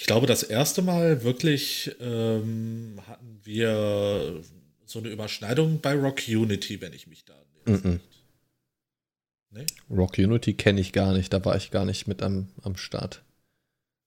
[0.00, 4.42] ich glaube, das erste Mal wirklich ähm, hatten wir
[4.86, 7.34] so eine Überschneidung bei Rock Unity, wenn ich mich da.
[7.66, 8.00] Mhm.
[9.50, 9.66] Nee?
[9.90, 13.22] Rock Unity kenne ich gar nicht, da war ich gar nicht mit am, am Start.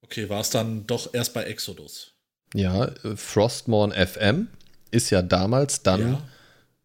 [0.02, 2.16] Okay, war es dann doch erst bei Exodus.
[2.56, 4.48] Ja, äh, Frostmorn FM
[4.90, 6.30] ist ja damals dann Ja.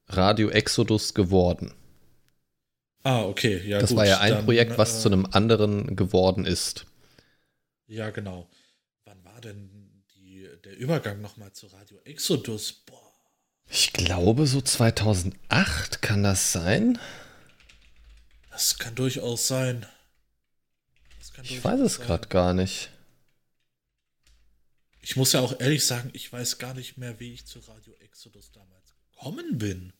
[0.08, 1.72] Radio Exodus geworden.
[3.04, 3.78] Ah, okay, ja.
[3.78, 6.84] das gut, war ja ein dann, Projekt, was äh, zu einem anderen geworden ist.
[7.86, 8.46] Ja, genau.
[9.38, 12.72] War denn die, der Übergang nochmal zu Radio Exodus?
[12.72, 13.12] Boah.
[13.68, 16.98] Ich glaube, so 2008 kann das sein.
[18.50, 19.86] Das kann durchaus sein.
[21.34, 22.90] Kann Ich durchaus weiß es gerade gar nicht.
[25.02, 27.94] Ich muss ja auch ehrlich sagen, ich weiß gar nicht mehr, wie ich zu Radio
[28.00, 29.92] Exodus damals gekommen bin.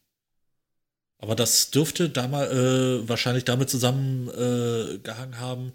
[1.18, 5.74] Aber das dürfte damals äh, wahrscheinlich damit zusammengehangen äh, haben,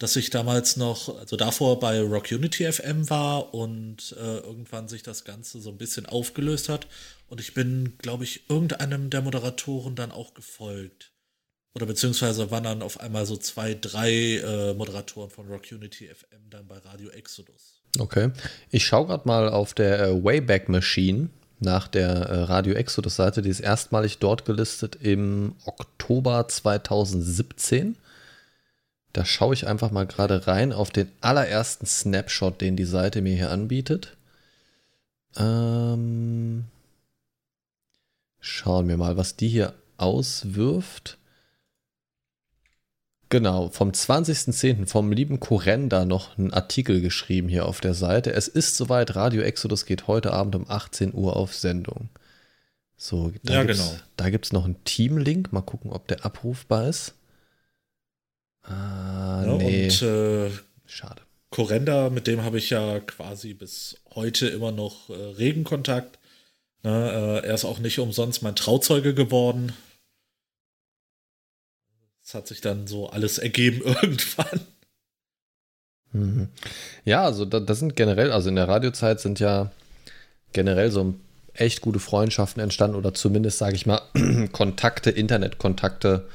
[0.00, 5.02] dass ich damals noch, also davor bei Rock Unity FM war und äh, irgendwann sich
[5.02, 6.86] das Ganze so ein bisschen aufgelöst hat.
[7.28, 11.12] Und ich bin, glaube ich, irgendeinem der Moderatoren dann auch gefolgt.
[11.74, 16.48] Oder beziehungsweise waren dann auf einmal so zwei, drei äh, Moderatoren von Rock Unity FM
[16.48, 17.82] dann bei Radio Exodus.
[17.98, 18.30] Okay.
[18.70, 23.42] Ich schaue gerade mal auf der äh, Wayback Machine nach der äh, Radio Exodus Seite.
[23.42, 27.96] Die ist erstmalig dort gelistet im Oktober 2017.
[29.12, 33.34] Da schaue ich einfach mal gerade rein auf den allerersten Snapshot, den die Seite mir
[33.34, 34.16] hier anbietet.
[35.36, 36.64] Ähm,
[38.40, 41.18] schauen wir mal, was die hier auswirft.
[43.30, 44.86] Genau, vom 20.10.
[44.86, 48.32] vom lieben Korenda noch einen Artikel geschrieben hier auf der Seite.
[48.32, 52.08] Es ist soweit, Radio Exodus geht heute Abend um 18 Uhr auf Sendung.
[52.96, 53.94] So, da Ja, genau.
[54.30, 55.52] Gibt es noch einen Teamlink.
[55.52, 57.14] Mal gucken, ob der abrufbar ist.
[58.62, 59.84] Ah, Ja, nee.
[59.84, 60.50] Und äh,
[60.86, 61.22] Schade.
[61.50, 66.18] Korenda, mit dem habe ich ja quasi bis heute immer noch äh, regen Kontakt.
[66.82, 69.72] Ne, äh, er ist auch nicht umsonst mein Trauzeuge geworden.
[72.22, 74.60] Das hat sich dann so alles ergeben irgendwann.
[76.12, 76.48] Mhm.
[77.04, 79.70] Ja, also da, das sind generell, also in der Radiozeit sind ja
[80.52, 81.14] generell so
[81.54, 84.00] echt gute Freundschaften entstanden oder zumindest, sage ich mal,
[84.52, 86.28] Kontakte, Internetkontakte,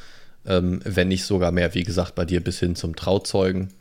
[0.47, 3.71] ähm, wenn nicht sogar mehr, wie gesagt, bei dir bis hin zum Trauzeugen.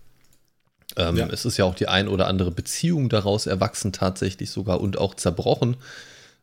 [0.97, 1.29] Ähm, Ja.
[1.29, 5.15] Es ist ja auch die ein oder andere Beziehung daraus erwachsen tatsächlich sogar und auch
[5.15, 5.77] zerbrochen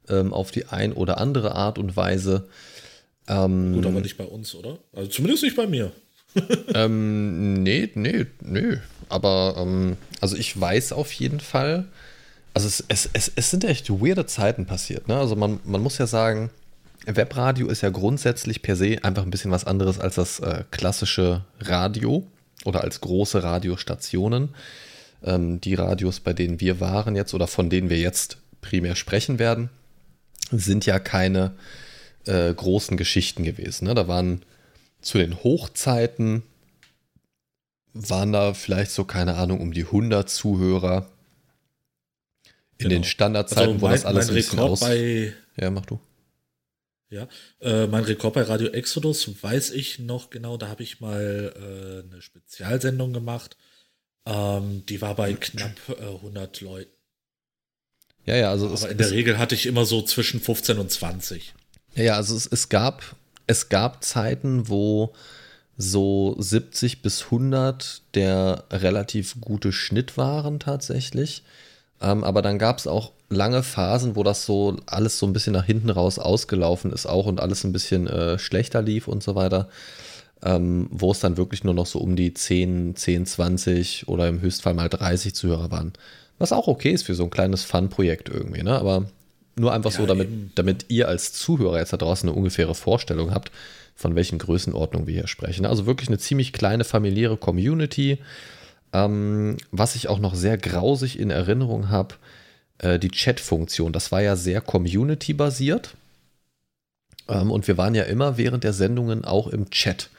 [0.09, 2.47] ähm, auf die ein oder andere Art und Weise.
[3.27, 4.79] Ähm, Gut, aber nicht bei uns, oder?
[4.93, 5.91] Also zumindest nicht bei mir.
[6.73, 8.77] ähm, nee, nee, nee.
[9.09, 11.85] Aber, ähm, also ich weiß auf jeden Fall,
[12.53, 15.07] also es, es, es, es sind echt weirde Zeiten passiert.
[15.07, 15.17] Ne?
[15.17, 16.49] Also man, man muss ja sagen,
[17.05, 21.45] Webradio ist ja grundsätzlich per se einfach ein bisschen was anderes als das äh, klassische
[21.59, 22.27] Radio
[22.63, 24.49] oder als große Radiostationen.
[25.23, 29.39] Ähm, die Radios, bei denen wir waren jetzt oder von denen wir jetzt primär sprechen
[29.39, 29.69] werden,
[30.51, 31.53] sind ja keine
[32.25, 33.85] äh, großen Geschichten gewesen.
[33.85, 33.95] Ne?
[33.95, 34.43] Da waren
[35.01, 36.43] zu den Hochzeiten
[37.93, 41.07] waren da vielleicht so, keine Ahnung, um die 100 Zuhörer.
[42.77, 42.89] In Genau.
[42.89, 44.79] den Standardzeiten, Also wo mein, das alles ein bisschen aus...
[44.79, 45.99] bei Ja, mach du.
[47.11, 47.27] Ja,
[47.59, 52.09] äh, mein Rekord bei Radio Exodus weiß ich noch genau, da habe ich mal äh,
[52.09, 53.57] eine Spezialsendung gemacht.
[54.25, 56.91] Ähm, die war bei knapp äh, 100 Leuten.
[58.25, 60.77] Ja, ja, also es, Aber in der es, Regel hatte ich immer so zwischen 15
[60.77, 61.53] und 20.
[61.95, 63.15] ja, ja, also es, es gab
[63.47, 65.13] es gab Zeiten, wo
[65.77, 71.43] so 70 bis 100 der relativ gute Schnitt waren tatsächlich.
[72.01, 75.53] Ähm, aber dann gab es auch lange Phasen, wo das so alles so ein bisschen
[75.53, 79.35] nach hinten raus ausgelaufen ist auch und alles ein bisschen äh, schlechter lief und so
[79.35, 79.69] weiter.
[80.43, 84.41] Ähm, wo es dann wirklich nur noch so um die 10, 10, 20 oder im
[84.41, 85.93] Höchstfall mal 30 Zuhörer waren.
[86.39, 88.71] Was auch okay ist für so ein kleines Fun-Projekt irgendwie, ne?
[88.79, 89.05] Aber
[89.55, 90.51] nur einfach so, Ja, damit, eben.
[90.55, 93.51] damit ihr als Zuhörer jetzt da draußen eine ungefähre Vorstellung habt,
[93.95, 95.67] von welchen Größenordnungen wir hier sprechen.
[95.67, 98.17] Also wirklich eine ziemlich kleine familiäre Community.
[98.93, 102.15] Ähm, was ich auch noch sehr grausig in Erinnerung habe,
[102.79, 103.93] äh, die Chat-Funktion.
[103.93, 105.95] Das war ja sehr community-basiert.
[107.29, 110.09] Ähm, und wir waren ja immer während der Sendungen auch im Chat.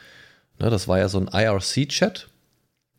[0.59, 2.27] Ne, das war ja so ein IRC-Chat.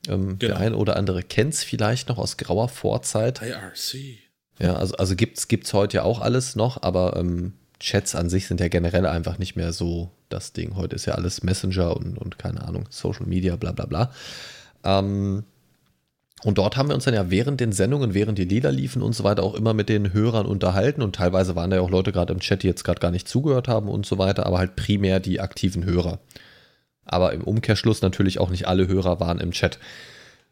[0.09, 0.61] Ähm, Der Genau.
[0.61, 3.41] eine oder andere kennt es vielleicht noch aus grauer Vorzeit.
[3.43, 4.19] IRC.
[4.61, 8.47] Ja, also, also gibt es heute ja auch alles noch, aber ähm, Chats an sich
[8.47, 10.77] sind ja generell einfach nicht mehr so das Ding.
[10.77, 14.13] Heute ist ja alles Messenger und, und keine Ahnung, Social Media, bla bla bla.
[14.85, 15.45] Ähm,
[16.45, 19.15] und dort haben wir uns dann ja während den Sendungen, während die Lieder liefen und
[19.15, 21.01] so weiter, auch immer mit den Hörern unterhalten.
[21.01, 23.27] Und teilweise waren da ja auch Leute gerade im Chat, die jetzt gerade gar nicht
[23.27, 26.19] zugehört haben und so weiter, aber halt primär die aktiven Hörer.
[27.07, 29.79] Aber im Umkehrschluss natürlich auch nicht alle Hörer waren im Chat.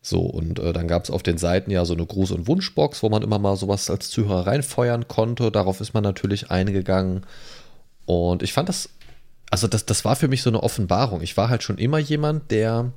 [0.00, 3.02] So, und äh, dann gab es auf den Seiten ja so eine Gruß- und Wunschbox,
[3.02, 5.50] wo man immer mal sowas als Zuhörer reinfeuern konnte.
[5.50, 7.26] Darauf ist man natürlich eingegangen.
[8.06, 8.88] Und ich fand das,
[9.50, 11.20] also das, das war für mich so eine Offenbarung.
[11.20, 12.92] Ich war halt schon immer jemand, der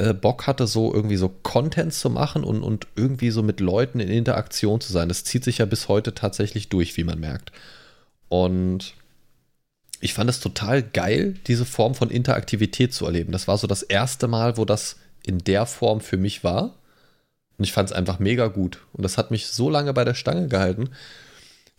[0.00, 4.00] äh, Bock hatte, so irgendwie so Content zu machen und, und irgendwie so mit Leuten
[4.00, 5.08] in Interaktion zu sein.
[5.08, 7.52] Das zieht sich ja bis heute tatsächlich durch, wie man merkt.
[8.30, 8.94] Und
[10.00, 13.32] ich fand es total geil, diese Form von Interaktivität zu erleben.
[13.32, 16.74] Das war so das erste Mal, wo das in der Form für mich war.
[17.58, 18.78] Und ich fand es einfach mega gut.
[18.94, 20.88] Und das hat mich so lange bei der Stange gehalten,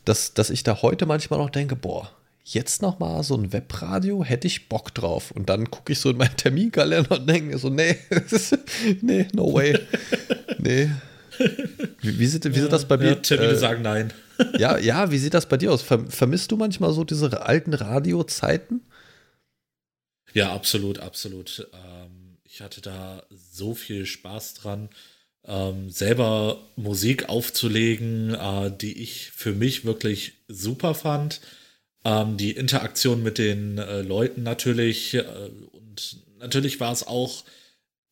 [0.06, 2.12] dass, dass ich da heute manchmal noch denke, boah,
[2.44, 5.32] jetzt noch mal so ein Webradio, hätte ich Bock drauf.
[5.32, 7.98] Und dann gucke ich so in meinen Terminkalender und denke so, nee,
[9.02, 9.78] nee, no way.
[10.58, 10.90] Nee.
[12.02, 13.22] Wie, wie, sieht, wie sieht das bei Ja, mir?
[13.22, 14.14] Termine äh, sagen nein.
[14.58, 15.82] ja, ja, wie sieht das bei dir aus?
[15.82, 18.82] Ver vermisst du manchmal so diese alten Radiozeiten?
[20.34, 21.68] Ja, absolut, absolut.
[21.74, 24.90] Ähm, ich hatte da so viel Spaß dran,
[25.46, 31.42] ähm, selber Musik aufzulegen, äh, die ich für mich wirklich super fand.
[32.04, 35.14] Ähm, die Interaktion mit den äh, Leuten natürlich.
[35.14, 35.24] Äh,
[35.72, 37.44] und natürlich war es auch,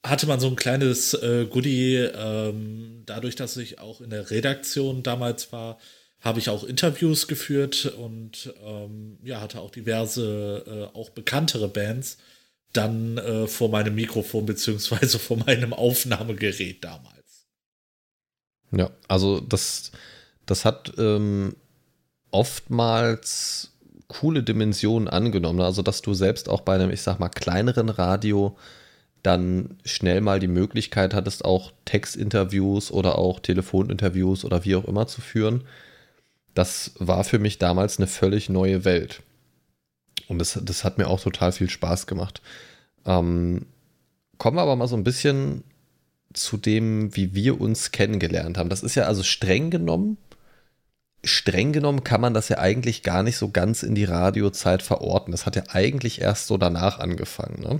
[0.06, 5.04] hatte man so ein kleines äh, Goodie, ähm, dadurch, dass ich auch in der Redaktion
[5.04, 5.80] damals war,
[6.22, 12.18] habe ich auch Interviews geführt und ähm, ja, hatte auch diverse, äh, auch bekanntere Bands
[12.74, 17.48] dann äh, vor meinem Mikrofon beziehungsweise vor meinem Aufnahmegerät damals.
[18.72, 19.92] Ja, also das,
[20.46, 21.56] das hat ähm,
[22.32, 23.69] oftmals
[24.10, 25.62] coole Dimensionen angenommen.
[25.62, 28.58] Also, dass du selbst auch bei einem, ich sag mal, kleineren Radio
[29.24, 35.08] dann schnell mal die Möglichkeit hattest, auch Textinterviews oder auch Telefoninterviews oder wie auch immer
[35.08, 35.64] zu führen.
[36.54, 39.22] Das war für mich damals eine völlig neue Welt.
[40.28, 42.42] Und das, das hat mir auch total viel Spaß gemacht.
[43.06, 43.66] Ähm,
[44.38, 45.64] kommen wir aber mal so ein bisschen
[46.34, 48.70] zu dem, wie wir uns kennengelernt haben.
[48.70, 50.18] Das ist ja also streng genommen,
[51.24, 55.32] streng genommen kann man das ja eigentlich gar nicht so ganz in die Radiozeit verorten.
[55.32, 57.62] Das hat ja eigentlich erst so danach angefangen.
[57.62, 57.80] Ne?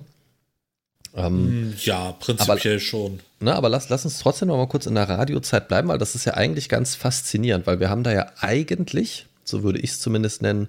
[1.16, 3.20] Ähm, ja, prinzipiell aber, schon.
[3.40, 6.16] Ne, aber lass, lass uns trotzdem noch mal kurz in der Radiozeit bleiben, weil das
[6.16, 10.00] ist ja eigentlich ganz faszinierend, weil wir haben da ja eigentlich, so würde ich es
[10.00, 10.68] zumindest nennen,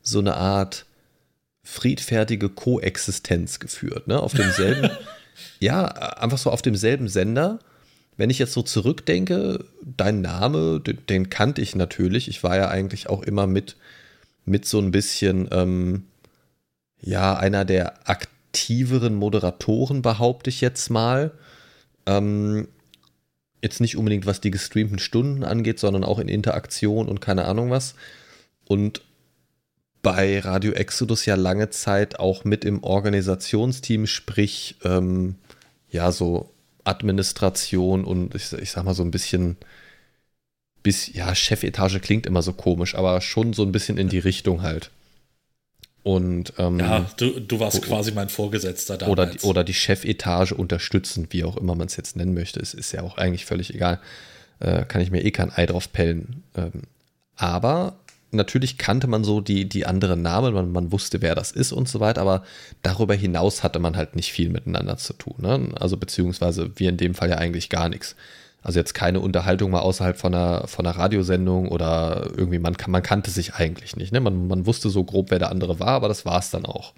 [0.00, 0.86] so eine Art
[1.62, 4.06] friedfertige Koexistenz geführt.
[4.06, 4.20] Ne?
[4.20, 4.90] Auf demselben,
[5.58, 7.58] ja, einfach so auf demselben Sender.
[8.16, 12.28] Wenn ich jetzt so zurückdenke, dein Name, den, den kannte ich natürlich.
[12.28, 13.76] Ich war ja eigentlich auch immer mit,
[14.44, 16.04] mit so ein bisschen, ähm,
[17.00, 21.32] ja, einer der aktiveren Moderatoren, behaupte ich jetzt mal.
[22.06, 22.68] Ähm,
[23.62, 27.70] jetzt nicht unbedingt, was die gestreamten Stunden angeht, sondern auch in Interaktion und keine Ahnung
[27.70, 27.94] was.
[28.66, 29.02] Und
[30.02, 35.36] bei Radio Exodus ja lange Zeit auch mit im Organisationsteam, sprich, ähm,
[35.90, 36.53] ja, so
[36.84, 39.56] Administration und ich, ich sag mal so ein bisschen,
[40.82, 44.62] bis, ja, Chefetage klingt immer so komisch, aber schon so ein bisschen in die Richtung
[44.62, 44.90] halt.
[46.02, 49.10] Und, ähm, ja, du, du warst quasi mein Vorgesetzter damals.
[49.10, 52.60] Oder die, oder die Chefetage unterstützen, wie auch immer man es jetzt nennen möchte.
[52.60, 54.00] Es ist ja auch eigentlich völlig egal.
[54.60, 56.42] Äh, kann ich mir eh kein Ei drauf pellen.
[56.54, 56.82] Ähm,
[57.36, 57.96] aber
[58.34, 61.88] natürlich kannte man so die, die anderen Namen, man, man wusste, wer das ist und
[61.88, 62.42] so weiter, aber
[62.82, 65.36] darüber hinaus hatte man halt nicht viel miteinander zu tun.
[65.38, 65.68] Ne?
[65.78, 68.16] Also beziehungsweise wir in dem Fall ja eigentlich gar nichts.
[68.62, 73.02] Also jetzt keine Unterhaltung mal außerhalb von einer, von einer Radiosendung oder irgendwie, man, man
[73.02, 74.12] kannte sich eigentlich nicht.
[74.12, 74.20] Ne?
[74.20, 76.94] Man, man wusste so grob, wer der andere war, aber das war es dann auch.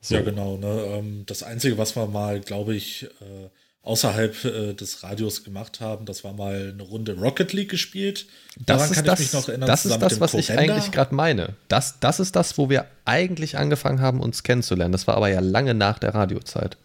[0.00, 0.14] So.
[0.16, 0.56] Ja, genau.
[0.56, 0.84] Ne?
[0.88, 3.48] Ähm, das Einzige, was wir mal, glaube ich, äh,
[3.84, 8.26] außerhalb äh, des Radios gemacht haben, das war mal eine Runde Rocket League gespielt.
[8.56, 9.66] Daran das kann das, ich mich noch erinnern.
[9.66, 11.54] Das ist das, was ich eigentlich gerade meine.
[11.68, 14.92] Das, das ist das, wo wir eigentlich angefangen haben, uns kennenzulernen.
[14.92, 16.78] Das war aber ja lange nach der Radiozeit.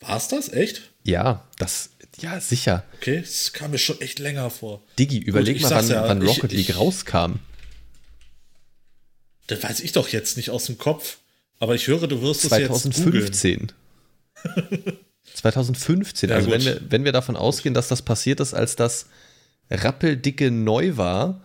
[0.00, 0.50] War es das?
[0.50, 0.82] Echt?
[1.04, 2.84] Ja, das, ja, sicher.
[2.94, 4.82] Okay, das kam mir schon echt länger vor.
[4.98, 7.40] Digi, überleg Gut, mal, wann, ja, wann, Rocket ich, League ich, rauskam.
[9.48, 11.18] Das weiß ich doch jetzt nicht aus dem Kopf.
[11.58, 13.18] Aber ich höre, du wirst 2015.
[13.18, 15.00] es jetzt 2015.
[15.24, 16.32] 2015.
[16.32, 19.06] also wenn wir, wenn wir davon ausgehen, dass das passiert ist, als das
[19.70, 21.42] rappeldicke neu war,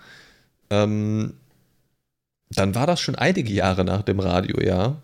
[0.69, 1.35] ähm,
[2.49, 5.01] dann war das schon einige Jahre nach dem Radio, ja.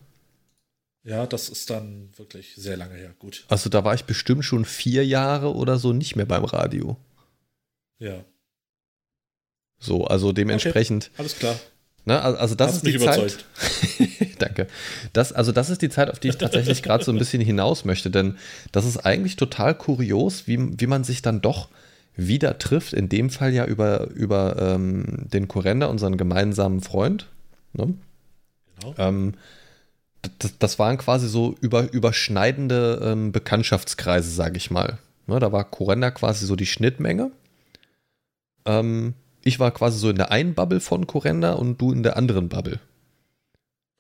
[1.03, 3.15] Ja, das ist dann wirklich sehr lange her.
[3.17, 3.45] Gut.
[3.47, 6.97] Also da war ich bestimmt schon vier Jahre oder so nicht mehr beim Radio.
[7.97, 8.23] Ja.
[9.79, 11.05] So, also dementsprechend.
[11.05, 11.60] Okay, alles klar.
[12.06, 13.46] Ne, also das Hast ist die Zeit.
[14.40, 14.68] Danke.
[15.14, 17.86] Das, also das ist die Zeit, auf die ich tatsächlich gerade so ein bisschen hinaus
[17.86, 18.38] möchte, denn
[18.72, 21.70] das ist eigentlich total kurios, wie, wie man sich dann doch
[22.16, 22.94] wieder trifft.
[22.94, 27.28] In dem Fall ja über, über ähm, den Kurrender, unseren gemeinsamen Freund.
[27.74, 27.94] Ne?
[28.80, 28.96] Genau.
[28.98, 29.34] Ähm,
[30.40, 34.98] das, das waren quasi so über, überschneidende ähm, Bekanntschaftskreise, sage ich mal.
[35.28, 37.32] Ne, da war Corenda quasi so die Schnittmenge.
[38.66, 42.17] Ähm, ich war quasi so in der einen Bubble von Corenda und du in der
[42.17, 42.80] anderen Bubble.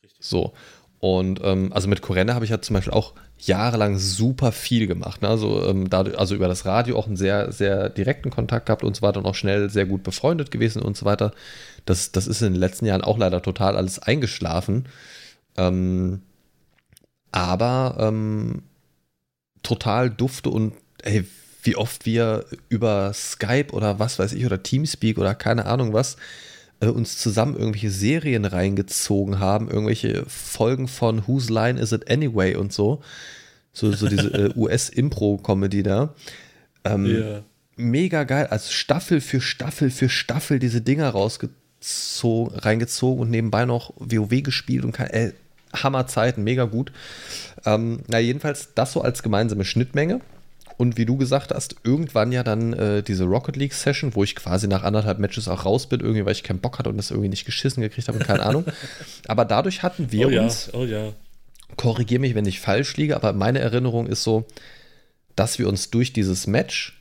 [0.03, 0.19] Richtig.
[0.19, 0.53] So.
[0.99, 5.23] Und ähm, also mit Corenda habe ich ja zum Beispiel auch jahrelang super viel gemacht.
[5.23, 5.29] Ne?
[5.29, 8.95] Also, ähm, dadurch, also über das Radio auch einen sehr, sehr direkten Kontakt gehabt und
[8.95, 11.31] so weiter und auch schnell sehr gut befreundet gewesen und so weiter.
[11.85, 14.85] Das, das ist in den letzten Jahren auch leider total alles eingeschlafen.
[15.57, 16.21] Ähm,
[17.31, 18.61] aber ähm,
[19.63, 21.25] total dufte und ey,
[21.63, 26.17] wie oft wir über Skype oder was weiß ich oder Teamspeak oder keine Ahnung was
[26.81, 32.55] äh, uns zusammen irgendwelche Serien reingezogen haben, irgendwelche Folgen von Whose Line Is It Anyway
[32.55, 33.01] und so.
[33.71, 36.13] So, so diese äh, US-Impro-Comedy da.
[36.83, 37.43] Ähm, yeah.
[37.77, 43.93] Mega geil, als Staffel für Staffel für Staffel diese Dinger rausgezogen, reingezogen und nebenbei noch
[43.97, 45.33] WoW gespielt und kann, ey,
[45.73, 46.91] Hammerzeiten, mega gut.
[47.65, 50.19] Ähm, na, jedenfalls das so als gemeinsame Schnittmenge.
[50.81, 54.35] Und wie du gesagt hast, irgendwann ja dann äh, diese Rocket League Session, wo ich
[54.35, 57.11] quasi nach anderthalb Matches auch raus bin, irgendwie, weil ich keinen Bock hatte und das
[57.11, 58.65] irgendwie nicht geschissen gekriegt habe, keine Ahnung.
[59.27, 61.13] Aber dadurch hatten wir oh uns, ja, oh ja.
[61.77, 64.45] korrigiere mich, wenn ich falsch liege, aber meine Erinnerung ist so,
[65.35, 66.97] dass wir uns durch dieses Match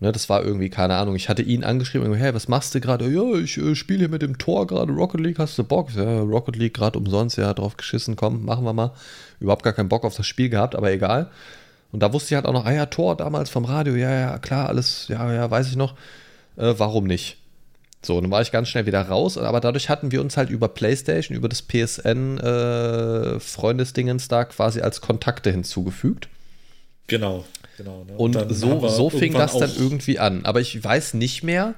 [0.00, 3.08] Ne, das war irgendwie, keine Ahnung, ich hatte ihn angeschrieben, hey, was machst du gerade?
[3.08, 5.94] Ja, ich äh, spiele hier mit dem Tor gerade Rocket League, hast du Bock?
[5.94, 8.92] Ja, Rocket League gerade umsonst, ja, drauf geschissen, komm, machen wir mal.
[9.40, 11.30] Überhaupt gar keinen Bock auf das Spiel gehabt, aber egal.
[11.94, 14.38] Und da wusste ich halt auch noch, ah ja, Tor damals vom Radio, ja, ja,
[14.38, 15.94] klar, alles, ja, ja, weiß ich noch.
[16.56, 17.36] Äh, warum nicht?
[18.02, 20.66] So, dann war ich ganz schnell wieder raus, aber dadurch hatten wir uns halt über
[20.66, 23.38] PlayStation, über das PSN äh,
[24.28, 26.28] da quasi als Kontakte hinzugefügt.
[27.06, 27.44] Genau.
[27.76, 28.14] Genau, ne?
[28.16, 30.44] Und, und so, so fing das dann irgendwie an.
[30.46, 31.74] Aber ich weiß nicht mehr,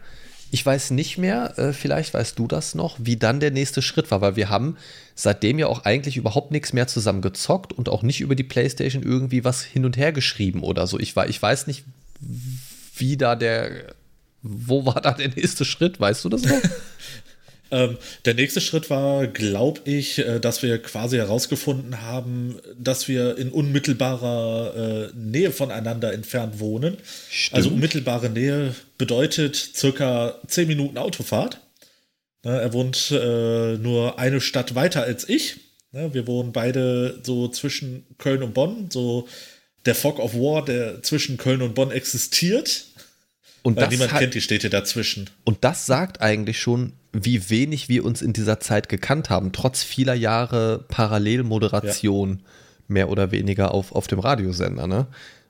[0.50, 4.10] Ich weiß nicht mehr, äh, vielleicht weißt du das noch, wie dann der nächste Schritt
[4.10, 4.76] war, weil wir haben
[5.14, 9.02] seitdem ja auch eigentlich überhaupt nichts mehr zusammen gezockt und auch nicht über die Playstation
[9.02, 10.98] irgendwie was hin und her geschrieben oder so.
[10.98, 11.84] Ich, ich weiß nicht,
[12.96, 13.94] wie da der,
[14.42, 16.60] wo war da der nächste Schritt, weißt du das noch?
[17.70, 23.36] Ähm, der nächste Schritt war, glaube ich, äh, dass wir quasi herausgefunden haben, dass wir
[23.38, 26.96] in unmittelbarer äh, Nähe voneinander entfernt wohnen.
[27.28, 27.56] Stimmt.
[27.56, 31.60] Also unmittelbare Nähe bedeutet circa 10 Minuten Autofahrt.
[32.44, 35.56] Ne, er wohnt äh, nur eine Stadt weiter als ich.
[35.90, 39.26] Ne, wir wohnen beide so zwischen Köln und Bonn, so
[39.84, 42.86] der Fog of War, der zwischen Köln und Bonn existiert.
[43.62, 45.28] Und Weil niemand hat, kennt die Städte dazwischen.
[45.42, 46.92] Und das sagt eigentlich schon,
[47.24, 52.44] wie wenig wir uns in dieser Zeit gekannt haben, trotz vieler Jahre Parallelmoderation, ja.
[52.88, 54.86] mehr oder weniger auf, auf dem Radiosender.
[54.86, 55.06] Ne?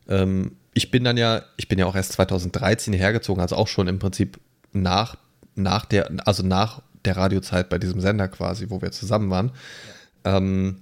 [0.09, 3.89] Ähm, ich bin dann ja, ich bin ja auch erst 2013 hergezogen, also auch schon
[3.89, 4.39] im Prinzip
[4.73, 5.17] nach,
[5.55, 9.53] nach der, also nach der Radiozeit bei diesem Sender quasi, wo wir zusammen waren.
[10.25, 10.37] Ja.
[10.37, 10.77] Ähm,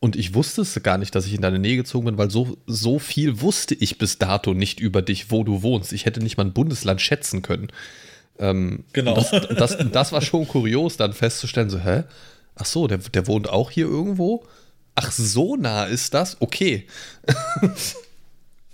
[0.00, 2.56] und ich wusste es gar nicht, dass ich in deine Nähe gezogen bin, weil so,
[2.66, 5.92] so viel wusste ich bis dato nicht über dich, wo du wohnst.
[5.92, 7.68] Ich hätte nicht mal ein Bundesland schätzen können.
[8.38, 9.14] Ähm, genau.
[9.14, 12.04] Das, das, das, war schon kurios, dann festzustellen, so, hä?
[12.54, 14.46] Ach so, der, der wohnt auch hier irgendwo?
[14.94, 16.36] Ach, so nah ist das?
[16.40, 16.86] Okay.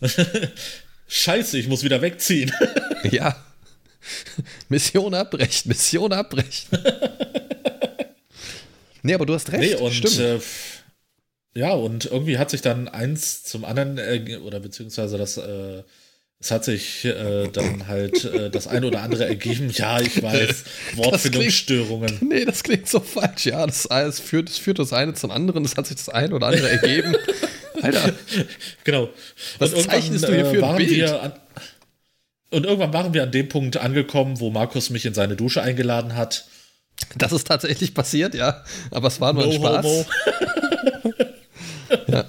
[1.09, 2.53] Scheiße, ich muss wieder wegziehen.
[3.11, 3.37] ja.
[4.69, 6.79] Mission abbrechen, Mission abbrechen.
[9.03, 9.61] nee, aber du hast recht.
[9.61, 10.19] Nee, und Stimmt.
[10.19, 10.39] Äh,
[11.55, 15.83] ja, und irgendwie hat sich dann eins zum anderen, äh, oder beziehungsweise das, äh,
[16.41, 19.70] es hat sich äh, dann halt äh, das eine oder andere ergeben.
[19.74, 20.64] Ja, ich weiß,
[20.95, 22.18] Wortfindungsstörungen.
[22.20, 23.47] Nee, das klingt so falsch.
[23.47, 25.64] Ja, das, das, führt, das führt das eine zum anderen.
[25.64, 27.16] Es hat sich das eine oder andere ergeben.
[27.82, 28.12] Alter.
[28.84, 29.09] Genau.
[29.59, 31.11] Was zeichnest du hier für ein äh, Bild?
[31.11, 31.32] An,
[32.51, 36.16] und irgendwann waren wir an dem Punkt angekommen, wo Markus mich in seine Dusche eingeladen
[36.16, 36.47] hat.
[37.16, 38.64] Das ist tatsächlich passiert, ja.
[38.91, 40.07] Aber es war nur no ein Spaß.
[42.07, 42.24] Ja.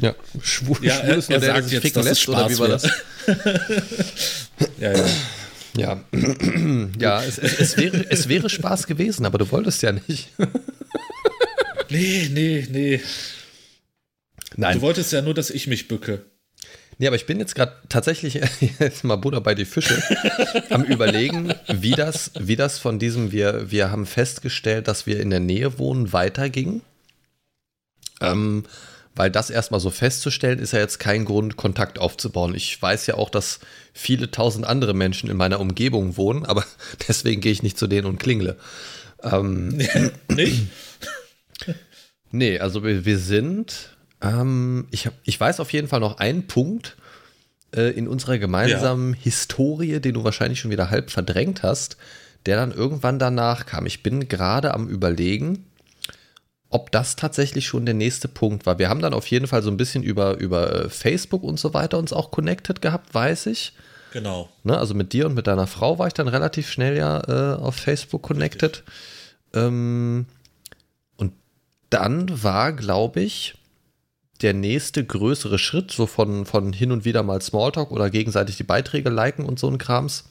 [0.00, 2.84] Ja, schwul, ja, schwul ist nur der, der sich ficken lässt, oder wie war das?
[4.78, 5.06] ja, ja.
[5.76, 6.04] Ja,
[6.98, 10.30] ja es, es, es, wäre, es wäre Spaß gewesen, aber du wolltest ja nicht.
[11.90, 13.00] nee, nee, nee.
[14.56, 14.76] Nein.
[14.76, 16.24] Du wolltest ja nur, dass ich mich bücke.
[16.98, 18.34] Nee, aber ich bin jetzt gerade tatsächlich
[18.78, 20.02] jetzt mal Buddha bei die Fische
[20.68, 25.30] am überlegen, wie das, wie das von diesem, wir, wir haben festgestellt, dass wir in
[25.30, 26.82] der Nähe wohnen, weiterging.
[28.20, 28.64] Ähm,
[29.14, 32.54] weil das erstmal so festzustellen, ist ja jetzt kein Grund, Kontakt aufzubauen.
[32.54, 33.60] Ich weiß ja auch, dass
[33.92, 36.64] viele tausend andere Menschen in meiner Umgebung wohnen, aber
[37.08, 38.56] deswegen gehe ich nicht zu denen und klingle.
[39.22, 39.68] Ähm,
[40.28, 40.66] nicht?
[42.30, 46.46] nee, also wir, wir sind, ähm, ich, hab, ich weiß auf jeden Fall noch einen
[46.46, 46.96] Punkt
[47.74, 49.20] äh, in unserer gemeinsamen ja.
[49.22, 51.96] Historie, den du wahrscheinlich schon wieder halb verdrängt hast,
[52.46, 53.86] der dann irgendwann danach kam.
[53.86, 55.66] Ich bin gerade am Überlegen,
[56.70, 58.78] ob das tatsächlich schon der nächste Punkt war.
[58.78, 61.74] Wir haben dann auf jeden Fall so ein bisschen über, über äh, Facebook und so
[61.74, 63.72] weiter uns auch connected gehabt, weiß ich.
[64.12, 64.48] Genau.
[64.62, 67.60] Ne, also mit dir und mit deiner Frau war ich dann relativ schnell ja äh,
[67.60, 68.84] auf Facebook connected.
[69.52, 70.26] Ähm,
[71.16, 71.32] und
[71.90, 73.56] dann war, glaube ich,
[74.42, 78.64] der nächste größere Schritt, so von, von hin und wieder mal Smalltalk oder gegenseitig die
[78.64, 80.24] Beiträge liken und so ein Krams,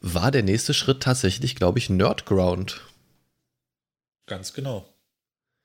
[0.00, 2.82] war der nächste Schritt tatsächlich, glaube ich, Nerdground.
[4.26, 4.88] Ganz genau.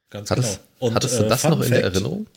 [0.09, 0.87] Ganz hattest, genau.
[0.87, 2.27] Und, hattest du äh, das äh, noch in Fact, der Erinnerung?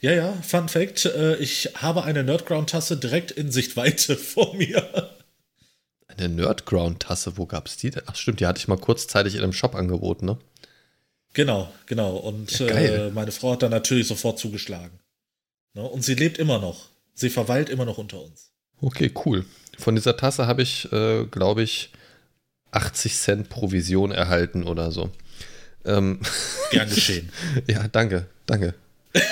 [0.00, 5.10] Ja, ja, Fun Fact: äh, Ich habe eine Nerdground-Tasse direkt in Sichtweite vor mir.
[6.06, 8.02] Eine Nerdground-Tasse, wo gab es die denn?
[8.06, 10.38] Ach, stimmt, die hatte ich mal kurzzeitig in einem Shop angeboten, ne?
[11.34, 12.16] Genau, genau.
[12.16, 14.98] Und ja, äh, meine Frau hat da natürlich sofort zugeschlagen.
[15.74, 15.82] Ne?
[15.82, 16.88] Und sie lebt immer noch.
[17.12, 18.52] Sie verweilt immer noch unter uns.
[18.80, 19.44] Okay, cool.
[19.78, 21.90] Von dieser Tasse habe ich, äh, glaube ich,
[22.76, 25.10] 80 Cent Provision erhalten oder so.
[25.86, 26.20] Ähm,
[26.70, 27.30] Gern geschehen.
[27.66, 28.74] ja, danke, danke.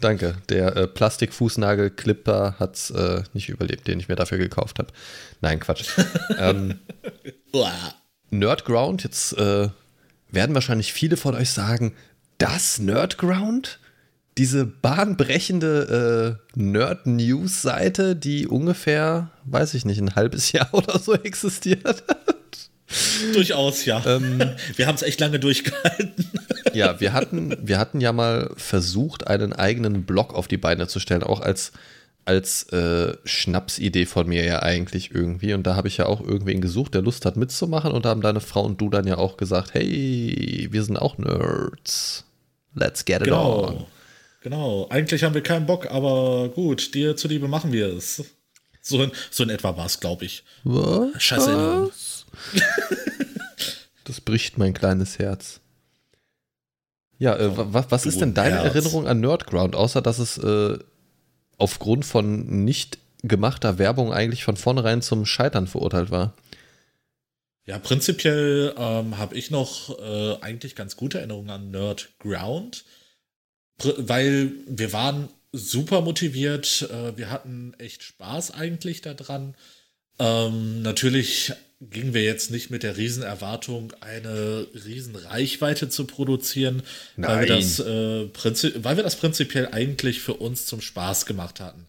[0.00, 0.36] danke.
[0.48, 4.92] Der äh, Plastikfußnagel-Clipper hat es äh, nicht überlebt, den ich mir dafür gekauft habe.
[5.40, 5.88] Nein, Quatsch.
[6.38, 6.78] ähm,
[8.30, 9.68] Nerdground, jetzt äh,
[10.30, 11.96] werden wahrscheinlich viele von euch sagen,
[12.38, 13.80] das Nerdground?
[14.38, 21.84] Diese bahnbrechende äh, Nerd-News-Seite, die ungefähr, weiß ich nicht, ein halbes Jahr oder so existiert
[21.86, 22.30] hat.
[23.32, 24.02] Durchaus, ja.
[24.06, 24.40] Ähm,
[24.76, 26.26] wir haben es echt lange durchgehalten.
[26.74, 30.98] ja, wir hatten, wir hatten ja mal versucht, einen eigenen Blog auf die Beine zu
[30.98, 31.72] stellen, auch als,
[32.24, 35.54] als äh, Schnapsidee von mir ja eigentlich irgendwie.
[35.54, 37.92] Und da habe ich ja auch irgendwen gesucht, der Lust hat mitzumachen.
[37.92, 41.18] Und da haben deine Frau und du dann ja auch gesagt, hey, wir sind auch
[41.18, 42.24] Nerds.
[42.74, 43.68] Let's get it genau.
[43.68, 43.86] on.
[44.40, 48.24] Genau, eigentlich haben wir keinen Bock, aber gut, dir zuliebe machen wir es.
[48.80, 50.42] So in, so in etwa war es, glaube ich.
[50.64, 51.22] Was?
[51.22, 51.90] Scheiße.
[54.04, 55.60] Das bricht mein kleines Herz.
[57.18, 58.74] Ja, äh, wa- was ist denn deine Herz.
[58.74, 60.78] Erinnerung an Nerdground, außer dass es äh,
[61.58, 66.32] aufgrund von nicht gemachter Werbung eigentlich von vornherein zum Scheitern verurteilt war?
[67.66, 72.84] Ja, prinzipiell ähm, habe ich noch äh, eigentlich ganz gute Erinnerungen an Nerdground, Pr-
[73.98, 79.54] weil wir waren super motiviert, äh, wir hatten echt Spaß eigentlich daran.
[80.18, 86.82] Ähm, natürlich gingen wir jetzt nicht mit der Riesenerwartung, eine Riesenreichweite zu produzieren,
[87.16, 87.60] weil wir, Nein.
[87.60, 91.86] das, äh, weil wir das prinzipiell eigentlich für uns zum Spaß gemacht hatten.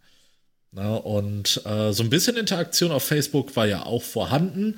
[0.72, 4.76] Na, und äh, so ein bisschen Interaktion auf Facebook war ja auch vorhanden,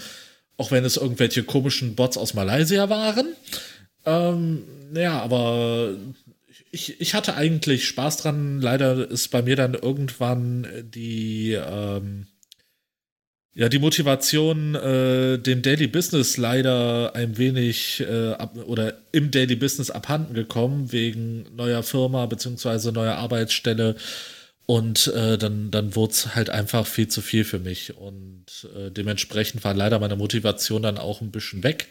[0.57, 3.27] auch wenn es irgendwelche komischen Bots aus Malaysia waren.
[4.05, 4.63] Ähm,
[4.95, 5.95] ja, aber
[6.73, 8.59] ich, ich hatte eigentlich Spaß dran.
[8.59, 12.25] Leider ist bei mir dann irgendwann die, ähm,
[13.53, 19.55] ja, die Motivation, äh, dem Daily Business leider ein wenig äh, ab, oder im Daily
[19.55, 23.95] Business abhanden gekommen, wegen neuer Firma beziehungsweise neuer Arbeitsstelle.
[24.65, 27.95] Und äh, dann, dann wurde es halt einfach viel zu viel für mich.
[27.95, 31.87] Und äh, dementsprechend war leider meine Motivation dann auch ein bisschen weg.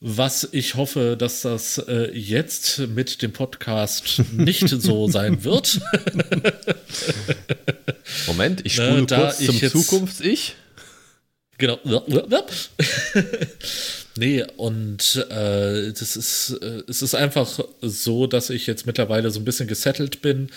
[0.00, 5.80] Was ich hoffe, dass das äh, jetzt mit dem Podcast nicht so sein wird.
[8.28, 10.54] Moment, ich spule da kurz zum Zukunfts-Ich.
[11.58, 11.80] Genau.
[14.16, 19.40] nee, und äh, das ist, äh, es ist einfach so, dass ich jetzt mittlerweile so
[19.40, 20.50] ein bisschen gesettelt bin.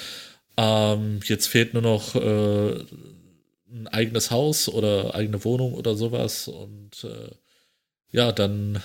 [0.58, 2.86] Ähm, jetzt fehlt nur noch äh,
[3.72, 6.48] ein eigenes Haus oder eigene Wohnung oder sowas.
[6.48, 7.32] Und äh,
[8.12, 8.84] ja, dann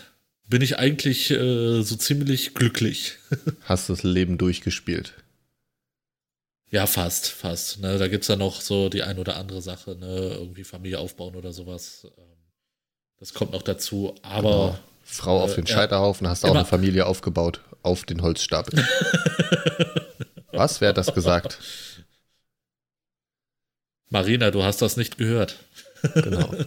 [0.49, 3.15] bin ich eigentlich äh, so ziemlich glücklich.
[3.65, 5.15] Hast das Leben durchgespielt.
[6.71, 7.81] Ja, fast, fast.
[7.81, 7.97] Ne?
[7.99, 10.07] Da gibt es ja noch so die ein oder andere Sache, ne?
[10.35, 12.07] irgendwie Familie aufbauen oder sowas.
[12.19, 12.25] Ähm,
[13.19, 14.15] Das kommt noch dazu.
[14.23, 14.79] Aber Genau.
[15.05, 15.75] Frau auf Äh, den ja.
[15.75, 18.85] Scheiterhaufen, hast auch Immer- eine Familie aufgebaut auf den Holzstapel.
[20.53, 20.81] Was?
[20.81, 21.59] Wer hat das gesagt?
[24.09, 25.57] Marina, du hast das nicht gehört.
[26.15, 26.53] Genau.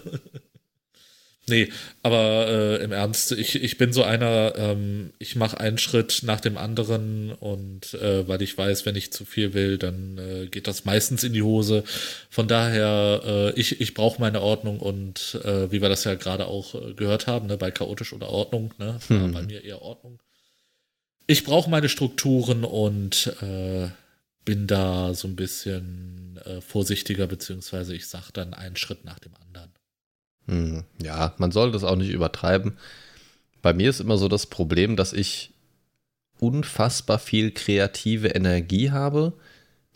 [1.49, 1.69] Nee,
[2.03, 6.39] aber äh, im Ernst, ich, ich bin so einer, ähm, ich mache einen Schritt nach
[6.39, 10.67] dem anderen und äh, weil ich weiß, wenn ich zu viel will, dann äh, geht
[10.67, 11.83] das meistens in die Hose.
[12.29, 16.47] Von daher, äh, ich, ich brauche meine Ordnung und äh, wie wir das ja gerade
[16.47, 19.31] auch äh, gehört haben, ne, bei chaotisch oder Ordnung, ne, Hm.
[19.31, 20.19] bei mir eher Ordnung.
[21.27, 23.31] Ich brauche meine Strukturen und
[24.45, 29.38] bin da so ein bisschen vorsichtiger, beziehungsweise ich sage dann einen Schritt nach dem anderen.
[30.49, 32.77] Hm, Ja, man soll das auch nicht übertreiben.
[33.61, 35.51] Bei mir ist immer so das Problem, dass ich
[36.39, 39.33] unfassbar viel kreative Energie habe,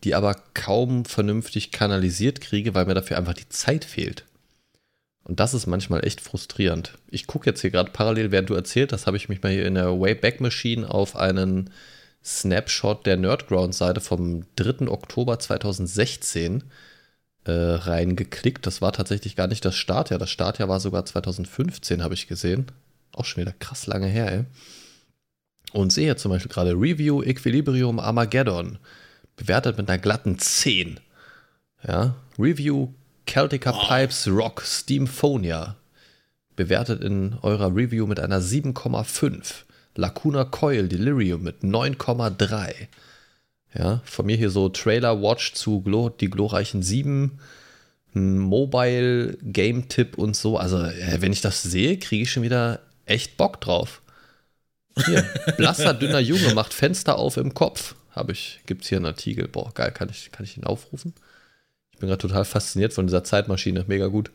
[0.03, 4.25] die aber kaum vernünftig kanalisiert kriege, weil mir dafür einfach die Zeit fehlt.
[5.23, 6.97] Und das ist manchmal echt frustrierend.
[7.09, 9.65] Ich gucke jetzt hier gerade parallel, während du erzählt hast, habe ich mich mal hier
[9.65, 11.69] in der Wayback Machine auf einen
[12.25, 14.89] Snapshot der Nerdground-Seite vom 3.
[14.89, 16.63] Oktober 2016
[17.45, 18.65] äh, reingeklickt.
[18.65, 20.19] Das war tatsächlich gar nicht das Startjahr.
[20.19, 22.67] Das Startjahr war sogar 2015, habe ich gesehen.
[23.13, 24.45] Auch schon wieder krass lange her, ey.
[25.73, 28.77] Und sehe hier zum Beispiel gerade Review Equilibrium Armageddon.
[29.35, 30.99] Bewertet mit einer glatten 10.
[31.87, 32.15] Ja.
[32.37, 32.89] Review
[33.27, 35.75] Celtica Pipes Rock Steamphonia.
[36.55, 39.63] Bewertet in eurer Review mit einer 7,5.
[39.95, 42.87] Lacuna Coil Delirium mit 9,3.
[43.77, 47.39] Ja, von mir hier so Trailer Watch zu Glo die glorreichen 7.
[48.15, 50.57] ein Mobile Game Tipp und so.
[50.57, 54.01] Also, äh, wenn ich das sehe, kriege ich schon wieder echt Bock drauf.
[55.05, 55.23] Hier,
[55.57, 57.95] blasser, dünner Junge macht Fenster auf im Kopf.
[58.11, 59.47] Habe ich, gibt's hier einen Artikel.
[59.47, 61.13] Boah, geil, kann ich, kann ich ihn aufrufen?
[61.93, 63.85] Ich bin gerade total fasziniert von dieser Zeitmaschine.
[63.87, 64.29] Mega gut.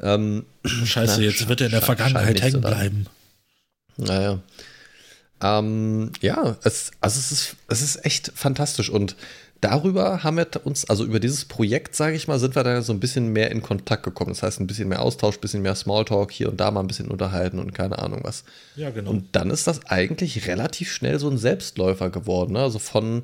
[0.00, 3.06] Ähm, Scheiße, Na, jetzt wird er in der Vergangenheit hängen bleiben.
[3.98, 4.40] naja.
[5.42, 9.16] Ähm, ja, es, also es ist, es ist echt fantastisch und
[9.64, 12.92] darüber haben wir uns, also über dieses Projekt, sage ich mal, sind wir da so
[12.92, 14.30] ein bisschen mehr in Kontakt gekommen.
[14.30, 16.86] Das heißt, ein bisschen mehr Austausch, ein bisschen mehr Smalltalk, hier und da mal ein
[16.86, 18.44] bisschen unterhalten und keine Ahnung was.
[18.76, 19.10] Ja, genau.
[19.10, 22.52] Und dann ist das eigentlich relativ schnell so ein Selbstläufer geworden.
[22.52, 22.60] Ne?
[22.60, 23.22] Also von,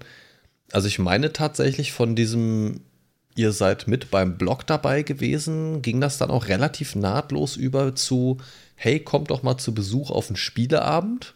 [0.73, 2.81] also ich meine tatsächlich von diesem,
[3.37, 8.39] ihr seid mit beim Blog dabei gewesen, ging das dann auch relativ nahtlos über zu,
[8.77, 11.35] hey, kommt doch mal zu Besuch auf einen Spieleabend.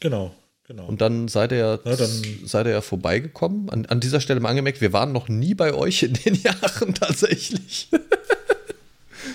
[0.00, 0.34] Genau,
[0.66, 0.86] genau.
[0.86, 3.70] Und dann seid ihr, Na, dann- seid ihr ja vorbeigekommen.
[3.70, 6.94] An, an dieser Stelle mal angemerkt, wir waren noch nie bei euch in den Jahren
[6.94, 7.88] tatsächlich.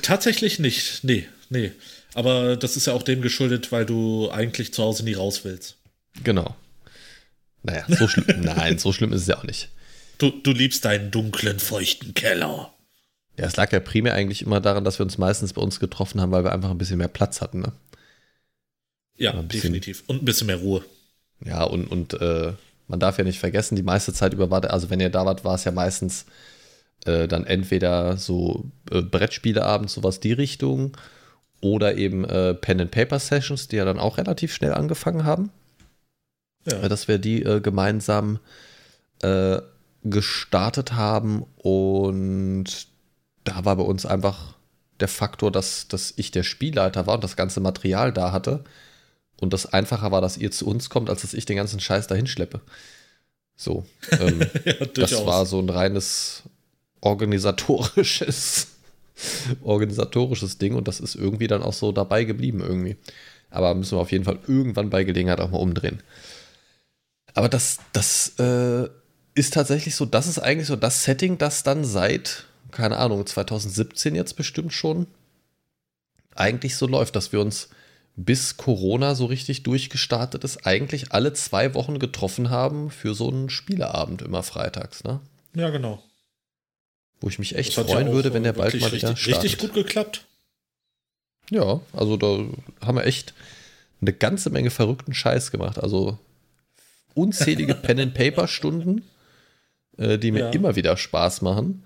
[0.01, 1.03] Tatsächlich nicht.
[1.03, 1.72] Nee, nee.
[2.14, 5.78] Aber das ist ja auch dem geschuldet, weil du eigentlich zu Hause nie raus willst.
[6.24, 6.55] genau.
[7.66, 8.26] Naja, so schlimm.
[8.41, 9.70] Nein, so schlimm ist es ja auch nicht.
[10.18, 12.74] Du, du liebst deinen dunklen, feuchten Keller.
[13.39, 16.20] Ja, es lag ja primär eigentlich immer daran, dass wir uns meistens bei uns getroffen
[16.20, 17.72] haben, weil wir einfach ein bisschen mehr Platz hatten, ne?
[19.18, 20.03] Ja, definitiv.
[20.07, 20.84] Und ein bisschen mehr Ruhe.
[21.45, 22.53] Ja, und, und äh,
[22.88, 25.26] man darf ja nicht vergessen, die meiste Zeit über war, der, also wenn ihr da
[25.26, 26.26] wart, war es ja meistens
[27.05, 30.97] äh, dann entweder so äh, Brettspieleabend, sowas die Richtung,
[31.61, 35.49] oder eben äh, Pen and Paper Sessions, die ja dann auch relativ schnell angefangen haben.
[36.66, 36.88] Ja.
[36.88, 38.39] Dass wir die äh, gemeinsam
[39.22, 39.61] äh,
[40.03, 42.88] gestartet haben und
[43.43, 44.55] da war bei uns einfach
[44.99, 48.64] der Faktor, dass, dass ich der Spielleiter war und das ganze Material da hatte
[49.44, 52.08] und das einfacher war, dass ihr zu uns kommt, als dass ich den ganzen Scheiß
[52.08, 52.62] dahin schleppe.
[53.56, 53.86] So.
[54.20, 56.44] Ähm, ja, das war so ein reines
[57.02, 58.68] organisatorisches,
[59.64, 62.98] organisatorisches Ding und das ist irgendwie dann auch so dabei geblieben irgendwie.
[63.50, 66.02] Aber müssen wir auf jeden Fall irgendwann bei Gelegenheit auch mal umdrehen.
[67.36, 68.88] Aber das, das äh,
[69.36, 74.16] ist tatsächlich so, das ist eigentlich so das Setting, das dann seit, keine Ahnung, 2017
[74.16, 75.08] jetzt bestimmt schon
[76.36, 77.70] eigentlich so läuft, dass wir uns
[78.16, 83.49] bis Corona so richtig durchgestartet ist, eigentlich alle zwei Wochen getroffen haben für so einen
[83.49, 85.20] Spieleabend immer freitags, ne?
[85.55, 86.03] Ja, genau.
[87.20, 89.43] Wo ich mich echt freuen ja würde, wenn der bald mal wieder richtig, startet.
[89.43, 90.26] Richtig gut geklappt.
[91.49, 92.45] Ja, also da
[92.86, 93.34] haben wir echt
[94.01, 95.80] eine ganze Menge verrückten Scheiß gemacht.
[95.80, 96.18] Also
[97.14, 99.03] unzählige Pen-and-Paper-Stunden,
[99.97, 100.49] äh, die mir ja.
[100.51, 101.84] immer wieder Spaß machen.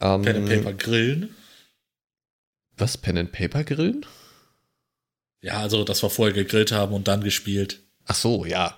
[0.00, 1.34] Ähm, Pen-and-Paper-Grillen.
[2.76, 4.04] Was, Pen-and-Paper-Grillen?
[5.40, 7.80] Ja, also, dass wir vorher gegrillt haben und dann gespielt.
[8.06, 8.76] Ach so, ja.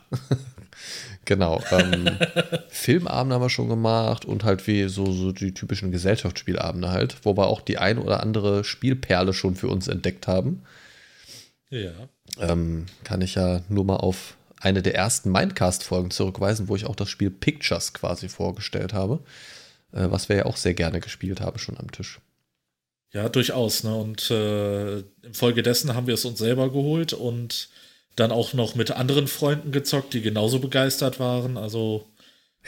[1.24, 1.62] genau.
[1.70, 2.18] Ähm,
[2.68, 7.36] Filmabende haben wir schon gemacht und halt wie so, so die typischen Gesellschaftsspielabende halt, wo
[7.36, 10.62] wir auch die ein oder andere Spielperle schon für uns entdeckt haben.
[11.70, 11.92] Ja.
[12.38, 16.96] Ähm, kann ich ja nur mal auf eine der ersten Mindcast-Folgen zurückweisen, wo ich auch
[16.96, 19.20] das Spiel Pictures quasi vorgestellt habe,
[19.92, 22.20] äh, was wir ja auch sehr gerne gespielt haben schon am Tisch.
[23.12, 23.84] Ja, durchaus.
[23.84, 23.94] Ne?
[23.94, 27.68] Und äh, infolgedessen haben wir es uns selber geholt und
[28.16, 31.56] dann auch noch mit anderen Freunden gezockt, die genauso begeistert waren.
[31.56, 32.06] Also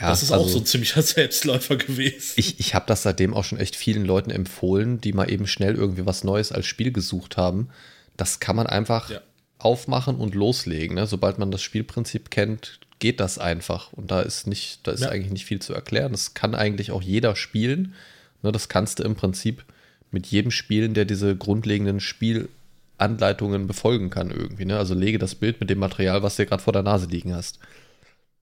[0.00, 2.34] ja, das ist also, auch so ein ziemlicher Selbstläufer gewesen.
[2.36, 5.74] Ich, ich habe das seitdem auch schon echt vielen Leuten empfohlen, die mal eben schnell
[5.74, 7.68] irgendwie was Neues als Spiel gesucht haben.
[8.16, 9.20] Das kann man einfach ja.
[9.58, 10.96] aufmachen und loslegen.
[10.96, 11.06] Ne?
[11.06, 13.92] Sobald man das Spielprinzip kennt, geht das einfach.
[13.92, 15.10] Und da ist nicht, da ist ja.
[15.10, 16.12] eigentlich nicht viel zu erklären.
[16.12, 17.94] Das kann eigentlich auch jeder spielen.
[18.42, 18.52] Ne?
[18.52, 19.64] Das kannst du im Prinzip
[20.12, 24.64] mit jedem Spielen, der diese grundlegenden Spielanleitungen befolgen kann irgendwie.
[24.64, 24.78] Ne?
[24.78, 27.58] Also lege das Bild mit dem Material, was du gerade vor der Nase liegen hast.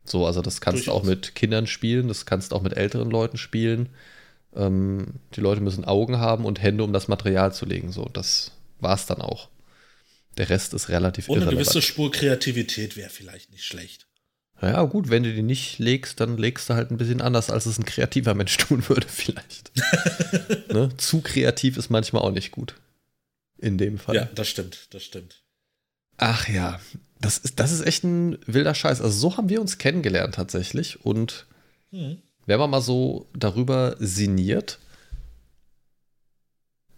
[0.04, 3.10] So, also das kannst du auch mit Kindern spielen, das kannst du auch mit älteren
[3.10, 3.88] Leuten spielen.
[4.54, 7.92] Ähm, die Leute müssen Augen haben und Hände, um das Material zu legen.
[7.92, 9.48] So, das war's dann auch.
[10.38, 11.52] Der Rest ist relativ irrelevant.
[11.52, 14.06] eine gewisse Spur Kreativität wäre vielleicht nicht schlecht.
[14.62, 17.66] Ja, gut, wenn du die nicht legst, dann legst du halt ein bisschen anders, als
[17.66, 19.72] es ein kreativer Mensch tun würde, vielleicht.
[20.72, 20.90] ne?
[20.96, 22.74] Zu kreativ ist manchmal auch nicht gut.
[23.58, 24.16] In dem Fall.
[24.16, 25.42] Ja, das stimmt, das stimmt.
[26.18, 26.78] Ach ja,
[27.20, 29.00] das ist, das ist echt ein wilder Scheiß.
[29.00, 31.04] Also, so haben wir uns kennengelernt tatsächlich.
[31.04, 31.46] Und
[31.90, 32.18] hm.
[32.46, 34.78] wenn man mal so darüber sinniert,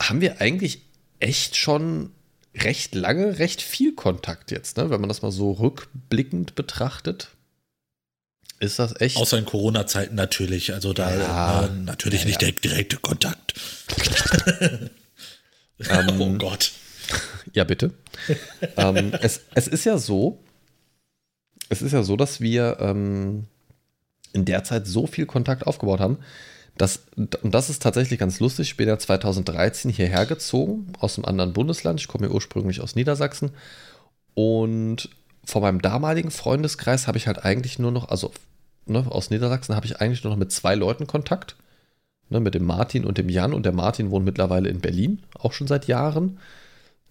[0.01, 0.83] haben wir eigentlich
[1.21, 2.11] echt schon
[2.55, 4.91] recht lange, recht viel Kontakt jetzt, ne?
[4.91, 7.31] wenn man das mal so rückblickend betrachtet.
[8.63, 9.17] Ist das echt?
[9.17, 10.73] Außer in Corona-Zeiten natürlich.
[10.73, 12.49] Also da ja, äh, natürlich ja, nicht ja.
[12.51, 13.55] der direkte Kontakt.
[15.91, 16.71] ähm, oh Gott.
[17.55, 17.93] Ja, bitte.
[18.77, 20.45] ähm, es, es ist ja so,
[21.71, 23.49] es ist ja so, dass wir ähm,
[24.33, 26.19] in der Zeit so viel Kontakt aufgebaut haben,
[26.79, 31.25] dass, und das ist tatsächlich ganz lustig, ich bin ja 2013 hierher gezogen, aus einem
[31.25, 33.51] anderen Bundesland, ich komme ja ursprünglich aus Niedersachsen
[34.35, 35.11] und
[35.45, 38.33] von meinem damaligen Freundeskreis habe ich halt eigentlich nur noch, also
[38.87, 41.57] ne, aus Niedersachsen habe ich eigentlich nur noch mit zwei Leuten Kontakt.
[42.31, 43.55] Ne, mit dem Martin und dem Jan.
[43.55, 46.39] Und der Martin wohnt mittlerweile in Berlin, auch schon seit Jahren.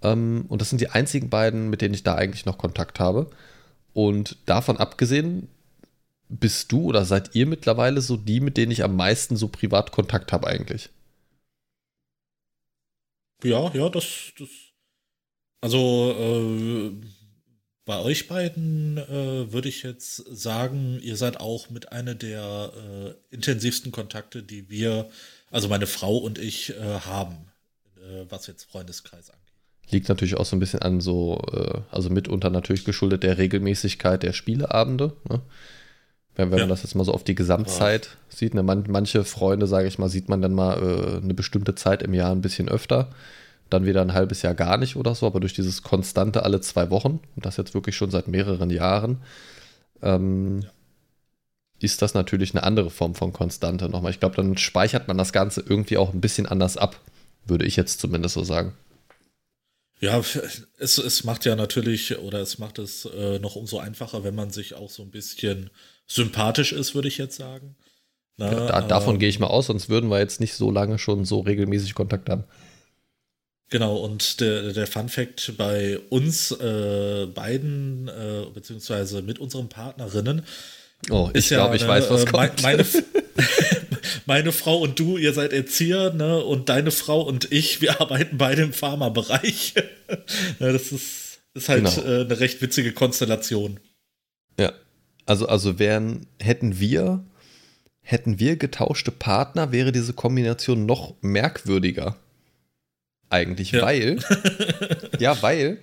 [0.02, 3.30] Ähm, und das sind die einzigen beiden, mit denen ich da eigentlich noch Kontakt habe.
[3.94, 5.48] Und davon abgesehen,
[6.30, 9.92] bist du oder seid ihr mittlerweile so die, mit denen ich am meisten so privat
[9.92, 10.90] Kontakt habe eigentlich?
[13.44, 14.50] Ja, ja, das, das
[15.62, 16.92] also äh,
[17.86, 23.34] bei euch beiden äh, würde ich jetzt sagen, ihr seid auch mit einer der äh,
[23.34, 25.10] intensivsten Kontakte, die wir,
[25.50, 27.48] also meine Frau und ich, äh, haben,
[27.98, 29.42] äh, was jetzt Freundeskreis angeht.
[29.90, 34.22] Liegt natürlich auch so ein bisschen an so, äh, also mitunter natürlich geschuldet der Regelmäßigkeit
[34.24, 35.14] der Spieleabende.
[35.28, 35.42] Ne?
[36.36, 36.64] Wenn, wenn ja.
[36.66, 38.38] man das jetzt mal so auf die Gesamtzeit ja.
[38.38, 38.64] sieht, ne?
[38.64, 42.14] Man, manche Freunde, sage ich mal, sieht man dann mal äh, eine bestimmte Zeit im
[42.14, 43.10] Jahr ein bisschen öfter
[43.74, 46.90] dann wieder ein halbes Jahr gar nicht oder so, aber durch dieses konstante alle zwei
[46.90, 49.22] Wochen, und das jetzt wirklich schon seit mehreren Jahren,
[50.02, 50.70] ähm, ja.
[51.80, 54.12] ist das natürlich eine andere Form von Konstante nochmal.
[54.12, 57.00] Ich glaube, dann speichert man das Ganze irgendwie auch ein bisschen anders ab,
[57.46, 58.74] würde ich jetzt zumindest so sagen.
[60.00, 60.20] Ja,
[60.80, 64.50] es, es macht ja natürlich, oder es macht es äh, noch umso einfacher, wenn man
[64.50, 65.70] sich auch so ein bisschen
[66.08, 67.76] sympathisch ist, würde ich jetzt sagen.
[68.38, 70.72] Na, ja, da, davon ähm, gehe ich mal aus, sonst würden wir jetzt nicht so
[70.72, 72.46] lange schon so regelmäßig Kontakt haben.
[73.72, 80.44] Genau, und der, der Fun Fact bei uns äh, beiden, äh, beziehungsweise mit unseren Partnerinnen,
[81.10, 82.62] Oh, ich glaube, ja, ich weiß, was äh, kommt.
[82.62, 82.86] Meine,
[84.26, 86.44] meine, Frau und du, ihr seid Erzieher, ne?
[86.44, 89.74] Und deine Frau und ich, wir arbeiten beide im Pharmabereich.
[90.60, 92.08] ja, das ist, ist halt genau.
[92.08, 93.80] äh, eine recht witzige Konstellation.
[94.60, 94.74] Ja.
[95.26, 97.24] Also, also wären, hätten wir,
[98.02, 102.16] hätten wir getauschte Partner, wäre diese Kombination noch merkwürdiger.
[103.32, 103.82] Eigentlich, ja.
[103.82, 104.20] weil.
[105.20, 105.78] ja, weil.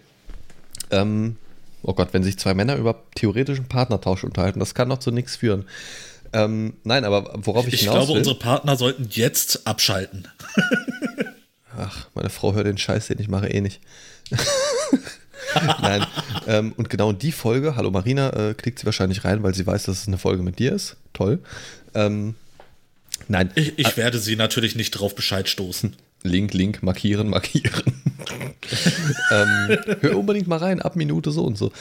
[0.91, 1.37] Ähm,
[1.83, 5.37] oh Gott, wenn sich zwei Männer über theoretischen Partnertausch unterhalten, das kann noch zu nichts
[5.37, 5.65] führen.
[6.35, 10.29] Ähm, nein, aber worauf ich, ich hinaus glaube, will, unsere Partner sollten jetzt abschalten.
[11.79, 13.81] Ach, meine Frau hört den Scheiß, den ich mache, eh nicht.
[15.81, 16.05] Nein.
[16.47, 19.67] Ähm, und genau in die Folge, hallo Marina, äh, klickt sie wahrscheinlich rein, weil sie
[19.67, 20.97] weiß, dass es eine Folge mit dir ist.
[21.15, 21.39] Toll.
[21.95, 22.35] Ähm,
[23.29, 23.51] nein.
[23.55, 25.97] Ich, ich werde sie natürlich nicht drauf Bescheid stoßen.
[26.23, 27.83] Link, Link, markieren, markieren.
[29.31, 31.73] ähm, hör unbedingt mal rein, ab Minute so und so.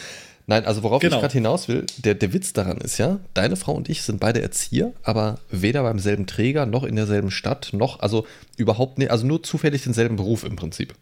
[0.50, 1.18] Nein, also worauf genau.
[1.18, 4.22] ich gerade hinaus will, der, der Witz daran ist ja, deine Frau und ich sind
[4.22, 8.26] beide Erzieher, aber weder beim selben Träger noch in derselben Stadt, noch, also
[8.56, 10.96] überhaupt nicht, also nur zufällig denselben Beruf im Prinzip.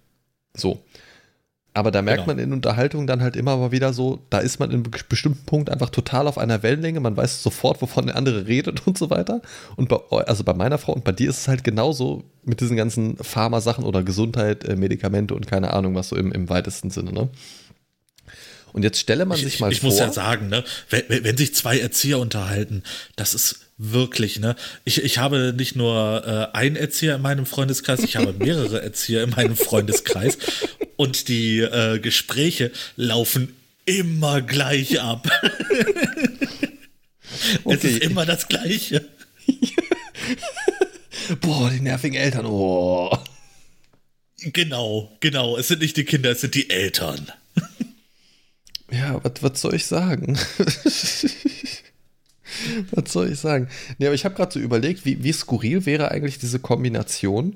[0.56, 0.82] So.
[1.76, 2.38] Aber da merkt genau.
[2.38, 5.46] man in Unterhaltung dann halt immer mal wieder so, da ist man in einem bestimmten
[5.46, 9.10] Punkt einfach total auf einer Wellenlänge, man weiß sofort, wovon der andere redet und so
[9.10, 9.42] weiter.
[9.76, 12.78] Und bei, also bei meiner Frau und bei dir ist es halt genauso mit diesen
[12.78, 17.12] ganzen Pharma-Sachen oder Gesundheit, äh, Medikamente und keine Ahnung, was so im, im weitesten Sinne,
[17.12, 17.28] ne?
[18.72, 19.90] Und jetzt stelle man ich, sich mal ich, vor.
[19.90, 22.84] Ich muss ja sagen, ne, wenn, wenn, sich zwei Erzieher unterhalten,
[23.18, 24.56] das ist wirklich, ne?
[24.86, 26.24] Ich, ich habe nicht nur
[26.54, 30.38] äh, einen Erzieher in meinem Freundeskreis, ich habe mehrere Erzieher in meinem Freundeskreis
[30.96, 33.56] und die äh, Gespräche laufen
[33.86, 35.30] immer gleich ab.
[37.64, 37.76] okay.
[37.76, 39.08] Es ist immer das Gleiche.
[41.42, 42.46] Boah, die nervigen Eltern.
[42.46, 43.18] Oh.
[44.38, 45.58] Genau, genau.
[45.58, 47.32] Es sind nicht die Kinder, es sind die Eltern.
[48.92, 50.38] Ja, was soll ich sagen?
[52.92, 53.68] was soll ich sagen?
[53.98, 57.56] Nee, aber ich habe gerade so überlegt, wie, wie skurril wäre eigentlich diese Kombination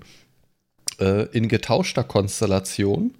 [1.00, 3.14] äh, in getauschter Konstellation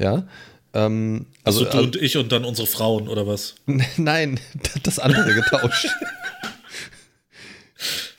[0.00, 0.26] ja.
[0.72, 3.54] Ähm, also, also du und ich und dann unsere Frauen oder was?
[3.96, 4.40] Nein,
[4.82, 5.88] das andere getauscht.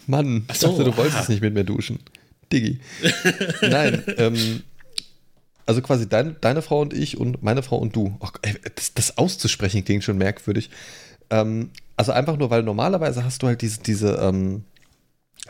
[0.07, 1.99] Mann, ich so, dachte, du wolltest nicht mit mir duschen.
[2.51, 2.79] Diggi.
[3.61, 4.63] Nein, ähm,
[5.65, 8.17] also quasi dein, deine Frau und ich und meine Frau und du.
[8.19, 10.69] Oh, ey, das, das, auszusprechen klingt schon merkwürdig.
[11.29, 11.69] Ähm,
[12.01, 14.63] also einfach nur, weil normalerweise hast du halt diese, diese, ähm,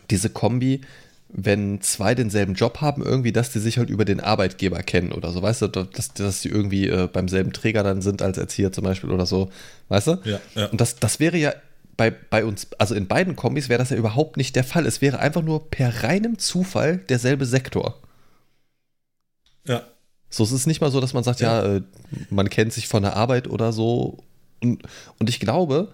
[0.09, 0.81] diese Kombi,
[1.29, 5.31] wenn zwei denselben Job haben, irgendwie, dass die sich halt über den Arbeitgeber kennen oder
[5.31, 8.73] so, weißt du, dass, dass die irgendwie äh, beim selben Träger dann sind als Erzieher
[8.73, 9.49] zum Beispiel oder so,
[9.87, 10.17] weißt du?
[10.25, 10.65] Ja, ja.
[10.65, 11.53] Und das, das wäre ja
[11.95, 14.85] bei, bei uns, also in beiden Kombis wäre das ja überhaupt nicht der Fall.
[14.85, 17.97] Es wäre einfach nur per reinem Zufall derselbe Sektor.
[19.65, 19.83] Ja.
[20.29, 21.81] So es ist nicht mal so, dass man sagt, ja, ja äh,
[22.29, 24.17] man kennt sich von der Arbeit oder so.
[24.61, 24.83] Und,
[25.17, 25.93] und ich glaube,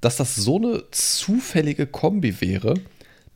[0.00, 2.74] dass das so eine zufällige Kombi wäre,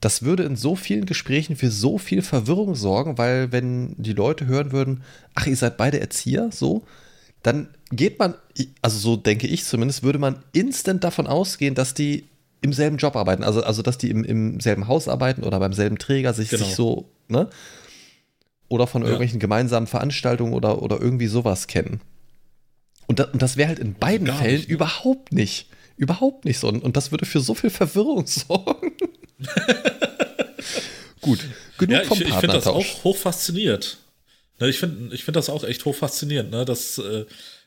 [0.01, 4.47] das würde in so vielen Gesprächen für so viel Verwirrung sorgen, weil wenn die Leute
[4.47, 5.03] hören würden,
[5.35, 6.85] ach, ihr seid beide Erzieher, so,
[7.43, 8.35] dann geht man,
[8.83, 12.25] also so denke ich zumindest, würde man instant davon ausgehen, dass die
[12.61, 15.75] im selben Job arbeiten, also, also dass die im, im selben Haus arbeiten oder beim
[15.75, 16.65] selben Träger sich, genau.
[16.65, 17.49] sich so, ne?
[18.69, 19.41] Oder von irgendwelchen ja.
[19.41, 22.01] gemeinsamen Veranstaltungen oder, oder irgendwie sowas kennen.
[23.07, 24.75] Und, da, und das wäre halt in beiden Fällen nicht, ne?
[24.75, 25.69] überhaupt nicht.
[25.97, 26.69] Überhaupt nicht so.
[26.69, 28.93] Und, das würde für so viel Verwirrung sorgen.
[31.21, 31.41] Gut,
[31.79, 33.99] genug ja, vom ich, ich finde das auch hoch fasziniert.
[34.61, 37.25] Ne, ich finde ich find das auch echt hoch faszinierend, ne, dass äh,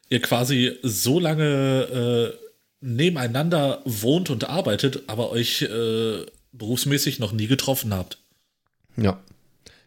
[0.10, 2.48] ihr quasi so lange äh,
[2.80, 8.20] nebeneinander wohnt und arbeitet, aber euch äh, berufsmäßig noch nie getroffen habt.
[8.96, 9.20] Ja.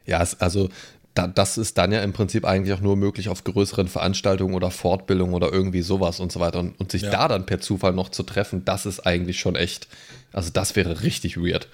[0.06, 0.70] Ja, also
[1.14, 4.70] da, das ist dann ja im Prinzip eigentlich auch nur möglich auf größeren Veranstaltungen oder
[4.70, 6.60] Fortbildungen oder irgendwie sowas und so weiter.
[6.60, 7.10] Und, und sich ja.
[7.10, 9.88] da dann per Zufall noch zu treffen, das ist eigentlich schon echt,
[10.32, 11.68] also das wäre richtig weird.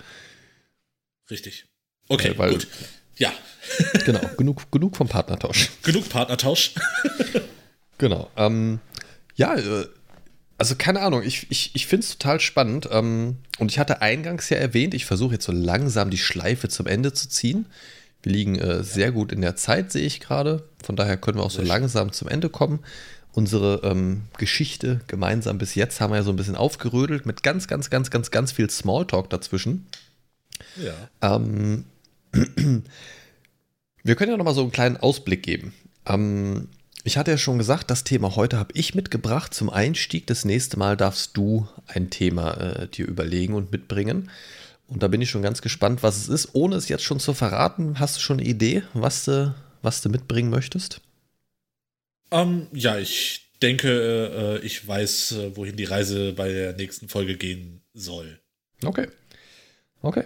[1.30, 1.66] Richtig.
[2.08, 2.68] Okay, weil, gut.
[3.16, 3.32] Ja.
[4.04, 5.70] genau, genug, genug vom Partnertausch.
[5.82, 6.74] Genug Partnertausch.
[7.98, 8.30] genau.
[8.36, 8.80] Ähm,
[9.34, 9.86] ja, äh,
[10.58, 12.88] also keine Ahnung, ich, ich, ich finde es total spannend.
[12.90, 16.86] Ähm, und ich hatte eingangs ja erwähnt, ich versuche jetzt so langsam die Schleife zum
[16.86, 17.66] Ende zu ziehen.
[18.26, 20.64] Wir liegen äh, sehr gut in der Zeit, sehe ich gerade.
[20.82, 22.80] Von daher können wir auch so langsam zum Ende kommen.
[23.30, 27.68] unsere ähm, Geschichte gemeinsam bis jetzt haben wir ja so ein bisschen aufgerödelt mit ganz,
[27.68, 29.86] ganz, ganz, ganz, ganz viel Smalltalk dazwischen.
[30.82, 31.36] Ja.
[31.36, 31.84] Ähm,
[34.02, 35.72] wir können ja nochmal so einen kleinen Ausblick geben.
[36.04, 36.66] Ähm,
[37.04, 40.26] ich hatte ja schon gesagt, das Thema heute habe ich mitgebracht zum Einstieg.
[40.26, 44.30] Das nächste Mal darfst du ein Thema äh, dir überlegen und mitbringen.
[44.88, 46.50] Und da bin ich schon ganz gespannt, was es ist.
[46.54, 50.08] Ohne es jetzt schon zu verraten, hast du schon eine Idee, was du, was du
[50.08, 51.00] mitbringen möchtest?
[52.30, 57.36] Ähm, ja, ich denke, äh, ich weiß, äh, wohin die Reise bei der nächsten Folge
[57.36, 58.40] gehen soll.
[58.84, 59.08] Okay.
[60.02, 60.24] Okay.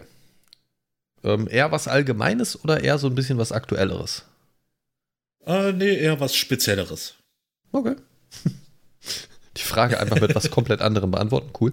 [1.22, 4.24] Ähm, eher was Allgemeines oder eher so ein bisschen was Aktuelleres?
[5.46, 7.14] Äh, nee, eher was Spezielleres.
[7.72, 7.96] Okay.
[9.56, 11.50] Die Frage einfach mit was komplett anderem beantworten.
[11.58, 11.72] Cool.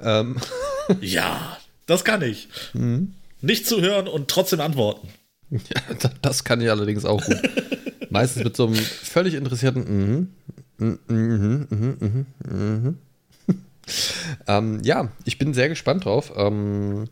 [0.00, 0.36] Ähm.
[1.00, 1.56] Ja,
[1.86, 2.48] das kann ich.
[2.72, 3.14] Mhm.
[3.40, 5.08] Nicht zuhören und trotzdem antworten.
[5.50, 7.36] Ja, das kann ich allerdings auch gut.
[8.10, 10.28] Meistens mit so einem völlig interessierten
[10.78, 12.98] mhm, mhm, mhm, mhm,
[14.46, 16.32] ähm, Ja, ich bin sehr gespannt drauf.
[16.36, 17.08] Ähm,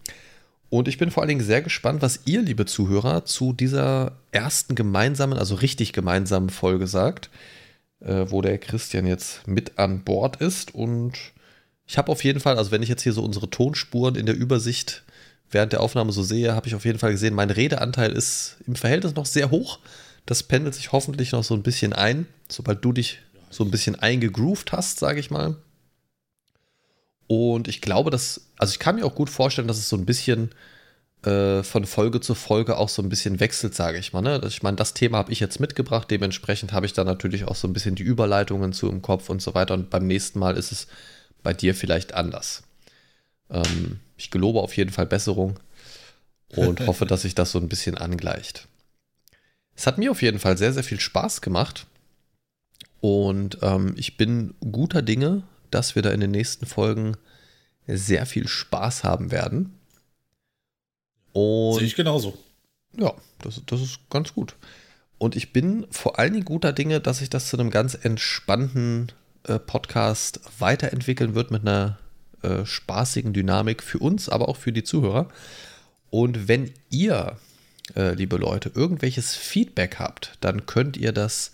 [0.71, 4.75] und ich bin vor allen Dingen sehr gespannt, was ihr, liebe Zuhörer, zu dieser ersten
[4.75, 7.29] gemeinsamen, also richtig gemeinsamen Folge sagt,
[8.01, 10.75] äh, wo der Christian jetzt mit an Bord ist.
[10.75, 11.19] Und
[11.93, 14.35] ich habe auf jeden Fall, also wenn ich jetzt hier so unsere Tonspuren in der
[14.35, 15.03] Übersicht
[15.51, 18.77] während der Aufnahme so sehe, habe ich auf jeden Fall gesehen, mein Redeanteil ist im
[18.77, 19.79] Verhältnis noch sehr hoch.
[20.25, 23.19] Das pendelt sich hoffentlich noch so ein bisschen ein, sobald du dich
[23.51, 25.57] so ein bisschen eingegroovt hast, sage ich mal.
[27.27, 30.07] Und ich glaube, dass, also ich kann mir auch gut vorstellen, dass es so ein
[30.07, 30.49] bisschen
[31.27, 34.23] äh, von Folge zu Folge auch so ein bisschen wechselt, sage ich mal.
[34.23, 34.41] Ne?
[34.49, 37.69] Ich meine, das Thema habe ich jetzt mitgebracht, dementsprechend habe ich da natürlich auch so
[37.69, 39.75] ein bisschen die Überleitungen zu im Kopf und so weiter.
[39.75, 40.87] Und beim nächsten Mal ist es
[41.43, 42.63] bei dir vielleicht anders.
[43.51, 45.59] Ähm, ich gelobe auf jeden Fall Besserung
[46.49, 48.69] und hoffe, dass sich das so ein bisschen angleicht.
[49.75, 51.87] Es hat mir auf jeden Fall sehr, sehr viel Spaß gemacht.
[53.01, 57.17] Und ähm, ich bin guter Dinge, dass wir da in den nächsten Folgen
[57.87, 59.77] sehr viel Spaß haben werden.
[61.33, 62.39] Und Sehe ich genauso.
[62.97, 64.55] Ja, das, das ist ganz gut.
[65.19, 69.11] Und ich bin vor allen Dingen guter Dinge, dass sich das zu einem ganz entspannten
[69.67, 71.99] Podcast weiterentwickeln wird mit einer
[72.43, 75.29] äh, spaßigen Dynamik für uns, aber auch für die Zuhörer.
[76.11, 77.37] Und wenn ihr,
[77.97, 81.53] äh, liebe Leute, irgendwelches Feedback habt, dann könnt ihr das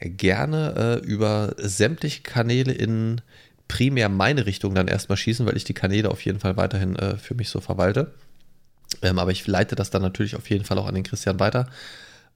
[0.00, 3.20] gerne äh, über sämtliche Kanäle in
[3.68, 7.16] primär meine Richtung dann erstmal schießen, weil ich die Kanäle auf jeden Fall weiterhin äh,
[7.16, 8.12] für mich so verwalte.
[9.02, 11.68] Ähm, aber ich leite das dann natürlich auf jeden Fall auch an den Christian weiter.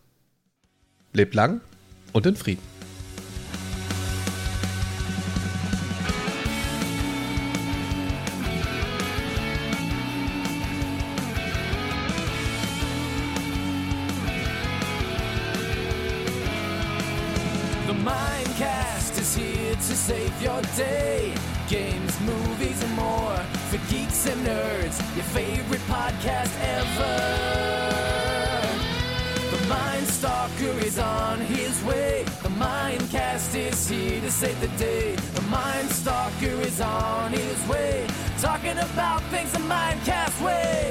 [1.14, 1.62] Lebt lang
[2.12, 2.76] und in Frieden.
[38.97, 40.86] About things the Mindcast way.